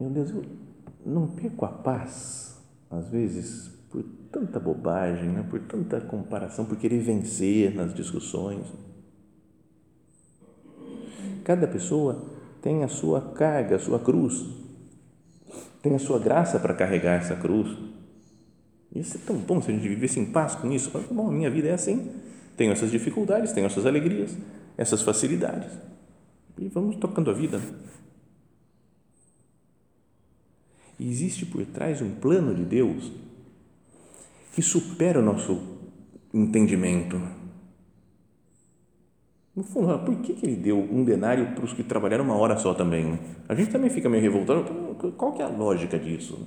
meu 0.00 0.10
Deus, 0.10 0.30
eu, 0.30 0.44
não 1.06 1.28
perco 1.28 1.64
a 1.64 1.68
paz, 1.68 2.60
às 2.90 3.08
vezes, 3.10 3.68
por 3.88 4.02
tanta 4.32 4.58
bobagem, 4.58 5.28
né? 5.28 5.46
por 5.48 5.60
tanta 5.60 6.00
comparação, 6.00 6.64
por 6.64 6.76
querer 6.76 6.98
vencer 6.98 7.72
nas 7.72 7.94
discussões. 7.94 8.66
Cada 11.44 11.68
pessoa 11.68 12.24
tem 12.60 12.82
a 12.82 12.88
sua 12.88 13.20
carga, 13.20 13.76
a 13.76 13.78
sua 13.78 14.00
cruz, 14.00 14.44
tem 15.80 15.94
a 15.94 16.00
sua 16.00 16.18
graça 16.18 16.58
para 16.58 16.74
carregar 16.74 17.20
essa 17.20 17.36
cruz. 17.36 17.92
Ia 18.94 19.02
ser 19.02 19.18
tão 19.18 19.36
bom 19.36 19.60
se 19.60 19.70
a 19.70 19.74
gente 19.74 19.88
vivesse 19.88 20.20
em 20.20 20.26
paz 20.26 20.54
com 20.54 20.70
isso. 20.70 20.90
Fala, 20.90 21.04
bom, 21.10 21.28
a 21.28 21.32
minha 21.32 21.50
vida 21.50 21.68
é 21.68 21.72
assim. 21.72 22.10
Tenho 22.56 22.72
essas 22.72 22.90
dificuldades, 22.90 23.52
tenho 23.52 23.66
essas 23.66 23.86
alegrias, 23.86 24.36
essas 24.76 25.02
facilidades. 25.02 25.72
E 26.58 26.68
vamos 26.68 26.96
tocando 26.96 27.30
a 27.30 27.34
vida. 27.34 27.60
E 30.98 31.08
existe 31.08 31.46
por 31.46 31.64
trás 31.66 32.02
um 32.02 32.10
plano 32.10 32.54
de 32.54 32.64
Deus 32.64 33.10
que 34.54 34.60
supera 34.60 35.18
o 35.18 35.22
nosso 35.22 35.58
entendimento. 36.32 37.20
No 39.56 39.62
fundo, 39.62 39.98
por 39.98 40.16
que, 40.16 40.34
que 40.34 40.46
ele 40.46 40.56
deu 40.56 40.78
um 40.78 41.04
denário 41.04 41.54
para 41.54 41.64
os 41.64 41.72
que 41.72 41.82
trabalharam 41.82 42.24
uma 42.24 42.36
hora 42.36 42.56
só 42.56 42.72
também? 42.72 43.18
A 43.48 43.54
gente 43.54 43.70
também 43.70 43.90
fica 43.90 44.08
meio 44.08 44.22
revoltado. 44.22 44.94
Qual 45.16 45.32
que 45.32 45.42
é 45.42 45.44
a 45.44 45.48
lógica 45.48 45.98
disso? 45.98 46.46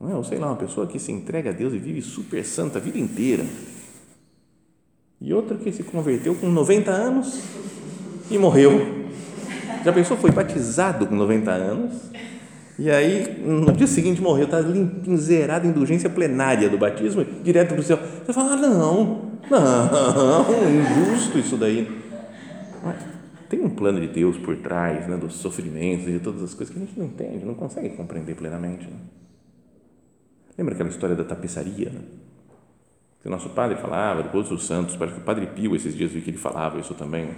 Não 0.00 0.10
é? 0.10 0.14
Ou 0.14 0.24
sei 0.24 0.38
lá, 0.38 0.48
uma 0.48 0.56
pessoa 0.56 0.86
que 0.86 0.98
se 0.98 1.10
entrega 1.12 1.50
a 1.50 1.52
Deus 1.52 1.72
e 1.72 1.78
vive 1.78 2.02
super 2.02 2.44
santa 2.44 2.78
a 2.78 2.80
vida 2.80 2.98
inteira. 2.98 3.44
E 5.20 5.32
outra 5.34 5.56
que 5.56 5.72
se 5.72 5.82
converteu 5.82 6.34
com 6.34 6.48
90 6.48 6.90
anos 6.90 7.40
e 8.30 8.38
morreu. 8.38 9.08
Já 9.84 9.92
pensou? 9.92 10.16
Foi 10.16 10.30
batizado 10.30 11.06
com 11.06 11.14
90 11.14 11.50
anos 11.50 11.92
e 12.78 12.88
aí 12.88 13.42
no 13.44 13.72
dia 13.72 13.88
seguinte 13.88 14.22
morreu, 14.22 14.44
está 14.44 14.60
limpinho, 14.60 15.16
zerado, 15.16 15.66
indulgência 15.66 16.08
plenária 16.08 16.68
do 16.68 16.78
batismo, 16.78 17.24
direto 17.42 17.70
para 17.70 17.80
o 17.80 17.82
céu. 17.82 17.98
Você 18.24 18.32
fala, 18.32 18.52
ah, 18.52 18.56
não, 18.56 19.32
não, 19.50 20.46
injusto 21.10 21.38
isso 21.38 21.56
daí. 21.56 21.88
Mas 22.84 22.96
tem 23.48 23.60
um 23.60 23.70
plano 23.70 24.00
de 24.00 24.06
Deus 24.06 24.38
por 24.38 24.56
trás 24.58 25.08
né, 25.08 25.16
dos 25.16 25.34
sofrimentos 25.34 26.06
e 26.06 26.12
de 26.12 26.20
todas 26.20 26.40
as 26.40 26.54
coisas 26.54 26.72
que 26.72 26.80
a 26.80 26.86
gente 26.86 26.96
não 26.96 27.06
entende, 27.06 27.44
não 27.44 27.54
consegue 27.54 27.88
compreender 27.96 28.36
plenamente. 28.36 28.84
Né? 28.84 28.96
Lembra 30.58 30.74
aquela 30.74 30.90
história 30.90 31.14
da 31.14 31.22
tapeçaria? 31.22 31.90
Né? 31.90 32.00
Que 33.22 33.28
o 33.28 33.30
nosso 33.30 33.50
padre 33.50 33.76
falava, 33.76 34.24
depois 34.24 34.48
dos 34.48 34.66
santos, 34.66 34.96
parece 34.96 35.16
que 35.16 35.22
o 35.22 35.24
padre 35.24 35.46
Pio 35.46 35.76
esses 35.76 35.96
dias 35.96 36.10
vi 36.10 36.20
que 36.20 36.30
ele 36.30 36.36
falava 36.36 36.80
isso 36.80 36.94
também. 36.94 37.30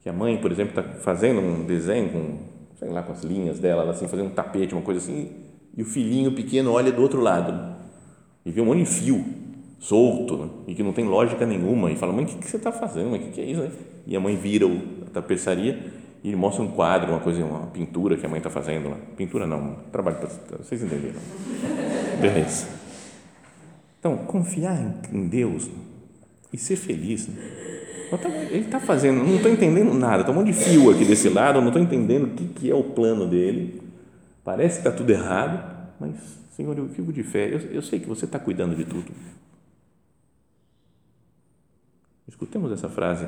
Que 0.00 0.08
a 0.08 0.12
mãe, 0.12 0.38
por 0.38 0.50
exemplo, 0.50 0.78
está 0.78 0.82
fazendo 1.00 1.40
um 1.40 1.64
desenho 1.64 2.10
com, 2.10 2.38
sei 2.76 2.88
lá, 2.88 3.02
com 3.02 3.12
as 3.12 3.22
linhas 3.22 3.58
dela, 3.58 3.88
assim, 3.90 4.08
fazendo 4.08 4.28
um 4.28 4.34
tapete, 4.34 4.74
uma 4.74 4.82
coisa 4.82 4.98
assim, 4.98 5.30
e 5.76 5.82
o 5.82 5.84
filhinho 5.84 6.34
pequeno 6.34 6.72
olha 6.72 6.90
do 6.90 7.00
outro 7.00 7.20
lado 7.20 7.76
e 8.44 8.50
vê 8.50 8.60
um 8.60 8.66
monte 8.66 8.78
de 8.78 8.86
fio 8.86 9.24
solto 9.78 10.36
né? 10.36 10.50
e 10.68 10.74
que 10.74 10.82
não 10.82 10.92
tem 10.92 11.04
lógica 11.04 11.46
nenhuma 11.46 11.90
e 11.90 11.96
fala, 11.96 12.12
mãe, 12.12 12.24
o 12.24 12.28
que, 12.28 12.36
que 12.36 12.48
você 12.48 12.56
está 12.56 12.70
fazendo? 12.70 13.14
O 13.14 13.18
que, 13.18 13.30
que 13.30 13.40
é 13.40 13.44
isso? 13.44 13.62
Né? 13.62 13.70
E 14.06 14.16
a 14.16 14.20
mãe 14.20 14.36
vira 14.36 14.66
a 14.66 15.10
tapeçaria 15.10 15.92
e 16.22 16.34
mostra 16.36 16.62
um 16.62 16.68
quadro, 16.68 17.10
uma 17.10 17.20
coisa, 17.20 17.44
uma 17.44 17.66
pintura 17.68 18.16
que 18.16 18.24
a 18.24 18.28
mãe 18.28 18.38
está 18.38 18.50
fazendo 18.50 18.90
lá. 18.90 18.96
Pintura 19.16 19.46
não, 19.46 19.76
trabalho 19.90 20.18
para 20.18 20.58
vocês 20.58 20.82
entenderam. 20.82 21.20
Beleza. 22.22 22.68
Então, 23.98 24.16
confiar 24.16 24.78
em 25.12 25.28
Deus 25.28 25.68
e 26.52 26.58
ser 26.58 26.76
feliz. 26.76 27.26
Né? 27.28 27.34
Ele 28.50 28.64
está 28.64 28.78
fazendo, 28.78 29.24
não 29.24 29.36
estou 29.36 29.50
entendendo 29.50 29.92
nada, 29.94 30.20
está 30.20 30.32
um 30.32 30.36
monte 30.36 30.48
de 30.48 30.52
fio 30.52 30.90
aqui 30.90 31.04
desse 31.04 31.28
lado, 31.28 31.60
não 31.60 31.68
estou 31.68 31.82
entendendo 31.82 32.26
o 32.26 32.48
que, 32.48 32.70
é 32.70 32.74
o 32.74 32.84
plano 32.84 33.28
dele. 33.28 33.82
Parece 34.44 34.80
que 34.80 34.88
está 34.88 34.96
tudo 34.96 35.10
errado, 35.10 35.88
mas, 35.98 36.14
Senhor, 36.56 36.76
eu 36.76 36.86
vivo 36.86 37.12
de 37.12 37.22
fé, 37.22 37.52
eu, 37.52 37.58
eu 37.70 37.82
sei 37.82 37.98
que 37.98 38.08
você 38.08 38.24
está 38.24 38.38
cuidando 38.38 38.76
de 38.76 38.84
tudo. 38.84 39.10
Escutemos 42.28 42.70
essa 42.70 42.88
frase 42.88 43.26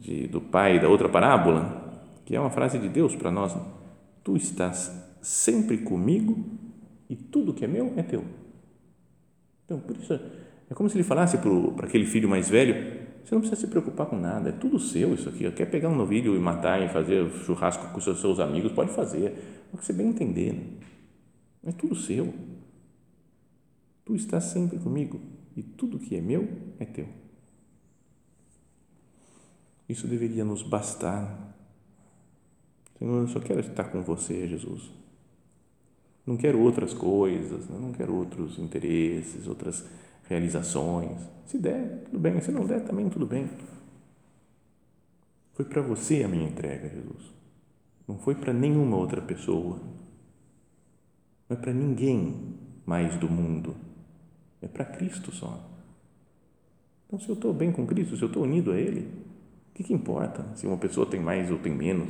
de, 0.00 0.26
do 0.26 0.40
pai 0.40 0.80
da 0.80 0.88
outra 0.88 1.08
parábola, 1.08 2.00
que 2.24 2.34
é 2.34 2.40
uma 2.40 2.50
frase 2.50 2.78
de 2.78 2.88
Deus 2.88 3.14
para 3.14 3.30
nós. 3.30 3.54
Né? 3.54 3.62
Tu 4.24 4.36
estás 4.36 4.90
sempre 5.22 5.78
comigo 5.78 6.44
e 7.08 7.16
tudo 7.16 7.54
que 7.54 7.64
é 7.64 7.68
meu 7.68 7.92
é 7.96 8.02
teu. 8.02 8.24
Então, 9.64 9.80
por 9.80 9.96
isso, 9.96 10.12
é 10.70 10.74
como 10.74 10.88
se 10.88 10.96
ele 10.96 11.04
falasse 11.04 11.38
para 11.38 11.86
aquele 11.86 12.06
filho 12.06 12.28
mais 12.28 12.48
velho: 12.48 12.74
você 13.24 13.34
não 13.34 13.40
precisa 13.40 13.60
se 13.60 13.66
preocupar 13.66 14.06
com 14.06 14.16
nada, 14.16 14.50
é 14.50 14.52
tudo 14.52 14.78
seu 14.78 15.14
isso 15.14 15.28
aqui. 15.28 15.50
Quer 15.52 15.66
pegar 15.66 15.88
um 15.88 15.96
novilho 15.96 16.36
e 16.36 16.38
matar 16.38 16.80
e 16.82 16.88
fazer 16.88 17.28
churrasco 17.44 17.92
com 17.92 18.00
seus, 18.00 18.20
seus 18.20 18.38
amigos? 18.38 18.72
Pode 18.72 18.92
fazer, 18.92 19.66
o 19.72 19.76
que 19.76 19.84
você 19.84 19.92
bem 19.92 20.08
entender. 20.08 20.52
Né? 20.52 20.62
É 21.66 21.72
tudo 21.72 21.94
seu. 21.96 22.32
Tu 24.04 24.14
estás 24.14 24.44
sempre 24.44 24.78
comigo 24.78 25.20
e 25.56 25.62
tudo 25.62 25.98
que 25.98 26.14
é 26.14 26.20
meu 26.20 26.48
é 26.78 26.84
teu. 26.84 27.08
Isso 29.88 30.06
deveria 30.06 30.44
nos 30.44 30.62
bastar. 30.62 31.54
Senhor, 32.98 33.22
eu 33.22 33.28
só 33.28 33.40
quero 33.40 33.60
estar 33.60 33.84
com 33.84 34.02
você, 34.02 34.46
Jesus. 34.46 34.90
Não 36.26 36.36
quero 36.36 36.58
outras 36.60 36.92
coisas, 36.92 37.68
né? 37.68 37.78
não 37.80 37.92
quero 37.92 38.14
outros 38.14 38.58
interesses, 38.58 39.46
outras 39.46 39.84
realizações. 40.28 41.20
Se 41.46 41.56
der, 41.56 42.02
tudo 42.06 42.18
bem. 42.18 42.40
Se 42.40 42.50
não 42.50 42.66
der, 42.66 42.84
também 42.84 43.08
tudo 43.08 43.26
bem. 43.26 43.48
Foi 45.54 45.64
para 45.64 45.80
você 45.80 46.24
a 46.24 46.28
minha 46.28 46.48
entrega, 46.48 46.88
Jesus. 46.88 47.32
Não 48.08 48.18
foi 48.18 48.34
para 48.34 48.52
nenhuma 48.52 48.96
outra 48.96 49.22
pessoa. 49.22 49.80
Não 51.48 51.56
é 51.56 51.60
para 51.60 51.72
ninguém 51.72 52.54
mais 52.84 53.16
do 53.16 53.28
mundo. 53.28 53.76
É 54.60 54.66
para 54.66 54.84
Cristo 54.84 55.30
só. 55.32 55.64
Então, 57.06 57.20
se 57.20 57.28
eu 57.28 57.34
estou 57.34 57.54
bem 57.54 57.70
com 57.70 57.86
Cristo, 57.86 58.16
se 58.16 58.22
eu 58.22 58.28
estou 58.28 58.42
unido 58.42 58.72
a 58.72 58.76
Ele, 58.76 59.08
o 59.70 59.74
que, 59.74 59.84
que 59.84 59.94
importa 59.94 60.44
se 60.56 60.66
uma 60.66 60.76
pessoa 60.76 61.06
tem 61.06 61.20
mais 61.20 61.50
ou 61.50 61.58
tem 61.58 61.72
menos? 61.72 62.08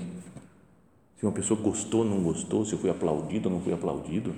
Se 1.16 1.24
uma 1.24 1.32
pessoa 1.32 1.58
gostou 1.60 2.00
ou 2.00 2.06
não 2.06 2.22
gostou, 2.22 2.64
se 2.64 2.74
eu 2.74 2.78
fui 2.78 2.90
aplaudido 2.90 3.48
ou 3.48 3.54
não 3.54 3.62
fui 3.62 3.72
aplaudido. 3.72 4.34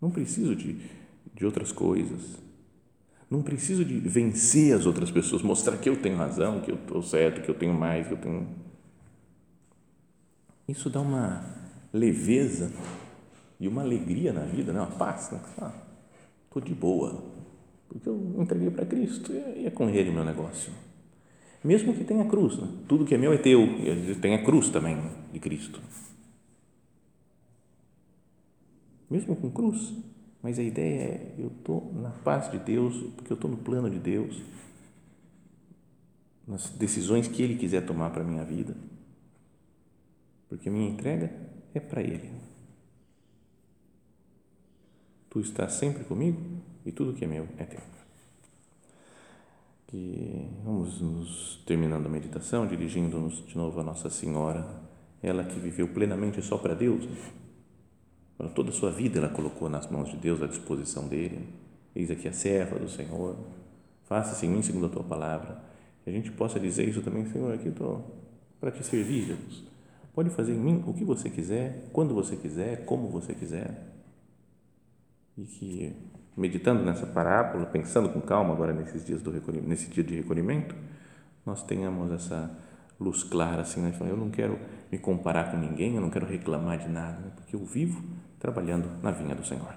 Não 0.00 0.10
preciso 0.10 0.54
de, 0.54 0.76
de 1.34 1.46
outras 1.46 1.72
coisas. 1.72 2.36
Não 3.30 3.42
preciso 3.42 3.84
de 3.84 3.98
vencer 3.98 4.76
as 4.76 4.84
outras 4.84 5.10
pessoas, 5.10 5.40
mostrar 5.40 5.78
que 5.78 5.88
eu 5.88 5.96
tenho 5.96 6.18
razão, 6.18 6.60
que 6.60 6.70
eu 6.70 6.74
estou 6.74 7.02
certo, 7.02 7.40
que 7.40 7.50
eu 7.50 7.54
tenho 7.54 7.72
mais, 7.72 8.06
que 8.06 8.12
eu 8.12 8.18
tenho. 8.18 8.46
Isso 10.68 10.90
dá 10.90 11.00
uma 11.00 11.42
leveza 11.90 12.70
e 13.58 13.66
uma 13.66 13.80
alegria 13.80 14.32
na 14.32 14.42
vida, 14.42 14.72
né? 14.74 14.80
uma 14.80 14.90
paz. 14.90 15.30
Né? 15.30 15.40
Ah, 15.58 15.72
estou 16.44 16.60
de 16.60 16.74
boa, 16.74 17.24
porque 17.88 18.06
eu 18.06 18.34
entreguei 18.38 18.70
para 18.70 18.84
Cristo 18.84 19.32
e 19.32 19.64
é 19.64 19.70
com 19.70 19.88
Ele 19.88 20.10
o 20.10 20.12
meu 20.12 20.24
negócio 20.24 20.70
mesmo 21.64 21.94
que 21.94 22.04
tenha 22.04 22.24
cruz, 22.24 22.58
né? 22.58 22.68
tudo 22.88 23.04
que 23.04 23.14
é 23.14 23.18
meu 23.18 23.32
é 23.32 23.38
teu, 23.38 23.60
tem 24.20 24.34
a 24.34 24.44
cruz 24.44 24.68
também 24.68 24.96
de 25.32 25.38
Cristo. 25.38 25.80
Mesmo 29.08 29.36
com 29.36 29.50
cruz, 29.50 29.94
mas 30.42 30.58
a 30.58 30.62
ideia 30.62 31.02
é: 31.02 31.34
eu 31.38 31.48
estou 31.48 31.92
na 31.94 32.10
paz 32.10 32.50
de 32.50 32.58
Deus, 32.58 32.96
porque 33.14 33.32
eu 33.32 33.34
estou 33.36 33.50
no 33.50 33.58
plano 33.58 33.88
de 33.88 33.98
Deus, 33.98 34.42
nas 36.46 36.70
decisões 36.70 37.28
que 37.28 37.42
Ele 37.42 37.56
quiser 37.56 37.86
tomar 37.86 38.10
para 38.10 38.22
a 38.22 38.26
minha 38.26 38.44
vida, 38.44 38.76
porque 40.48 40.68
a 40.68 40.72
minha 40.72 40.90
entrega 40.90 41.30
é 41.72 41.78
para 41.78 42.02
Ele. 42.02 42.30
Tu 45.30 45.40
estás 45.40 45.74
sempre 45.74 46.04
comigo 46.04 46.40
e 46.84 46.90
tudo 46.90 47.14
que 47.14 47.24
é 47.24 47.28
meu 47.28 47.46
é 47.56 47.64
teu 47.64 48.01
que 49.92 50.48
vamos 50.64 51.02
nos 51.02 51.62
terminando 51.66 52.06
a 52.06 52.08
meditação, 52.08 52.66
dirigindo-nos 52.66 53.44
de 53.46 53.54
novo 53.54 53.78
a 53.78 53.82
Nossa 53.84 54.08
Senhora, 54.08 54.66
ela 55.22 55.44
que 55.44 55.60
viveu 55.60 55.86
plenamente 55.86 56.40
só 56.40 56.56
para 56.56 56.72
Deus. 56.72 57.06
Para 58.38 58.48
toda 58.48 58.70
a 58.70 58.72
sua 58.72 58.90
vida 58.90 59.18
ela 59.18 59.28
colocou 59.28 59.68
nas 59.68 59.90
mãos 59.90 60.08
de 60.08 60.16
Deus 60.16 60.42
à 60.42 60.46
disposição 60.46 61.06
dele. 61.06 61.46
Eis 61.94 62.10
aqui 62.10 62.26
a 62.26 62.32
serva 62.32 62.78
do 62.78 62.88
Senhor, 62.88 63.36
faça-se 64.04 64.46
em 64.46 64.48
mim 64.48 64.62
segundo 64.62 64.86
a 64.86 64.88
tua 64.88 65.04
palavra. 65.04 65.62
Que 66.02 66.08
a 66.08 66.12
gente 66.12 66.32
possa 66.32 66.58
dizer 66.58 66.88
isso 66.88 67.02
também, 67.02 67.26
Senhor, 67.26 67.52
aqui 67.52 67.68
estou 67.68 68.02
para 68.58 68.70
te 68.70 68.82
servir, 68.82 69.26
Jesus. 69.26 69.62
Pode 70.14 70.30
fazer 70.30 70.54
em 70.54 70.58
mim 70.58 70.82
o 70.86 70.94
que 70.94 71.04
você 71.04 71.28
quiser, 71.28 71.90
quando 71.92 72.14
você 72.14 72.34
quiser, 72.34 72.86
como 72.86 73.10
você 73.10 73.34
quiser. 73.34 73.92
E 75.36 75.44
que 75.44 75.92
meditando 76.36 76.82
nessa 76.82 77.06
parábola, 77.06 77.66
pensando 77.66 78.08
com 78.08 78.20
calma 78.20 78.54
agora 78.54 78.72
nesses 78.72 79.04
dias 79.04 79.22
do 79.22 79.32
nesse 79.66 79.88
dia 79.88 80.02
de 80.02 80.16
recolhimento, 80.16 80.74
nós 81.44 81.62
tenhamos 81.62 82.10
essa 82.12 82.50
luz 82.98 83.22
clara 83.22 83.62
assim, 83.62 83.80
né? 83.80 83.92
Eu 84.00 84.16
não 84.16 84.30
quero 84.30 84.58
me 84.90 84.98
comparar 84.98 85.50
com 85.50 85.56
ninguém, 85.56 85.96
eu 85.96 86.00
não 86.00 86.10
quero 86.10 86.26
reclamar 86.26 86.78
de 86.78 86.88
nada, 86.88 87.18
né? 87.20 87.30
porque 87.34 87.56
eu 87.56 87.64
vivo 87.64 88.02
trabalhando 88.38 88.88
na 89.02 89.10
vinha 89.10 89.34
do 89.34 89.44
Senhor. 89.44 89.74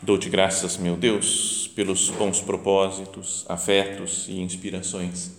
Dou-te 0.00 0.30
graças, 0.30 0.78
meu 0.78 0.96
Deus, 0.96 1.68
pelos 1.76 2.08
bons 2.10 2.40
propósitos, 2.40 3.44
afetos 3.48 4.26
e 4.28 4.40
inspirações 4.40 5.38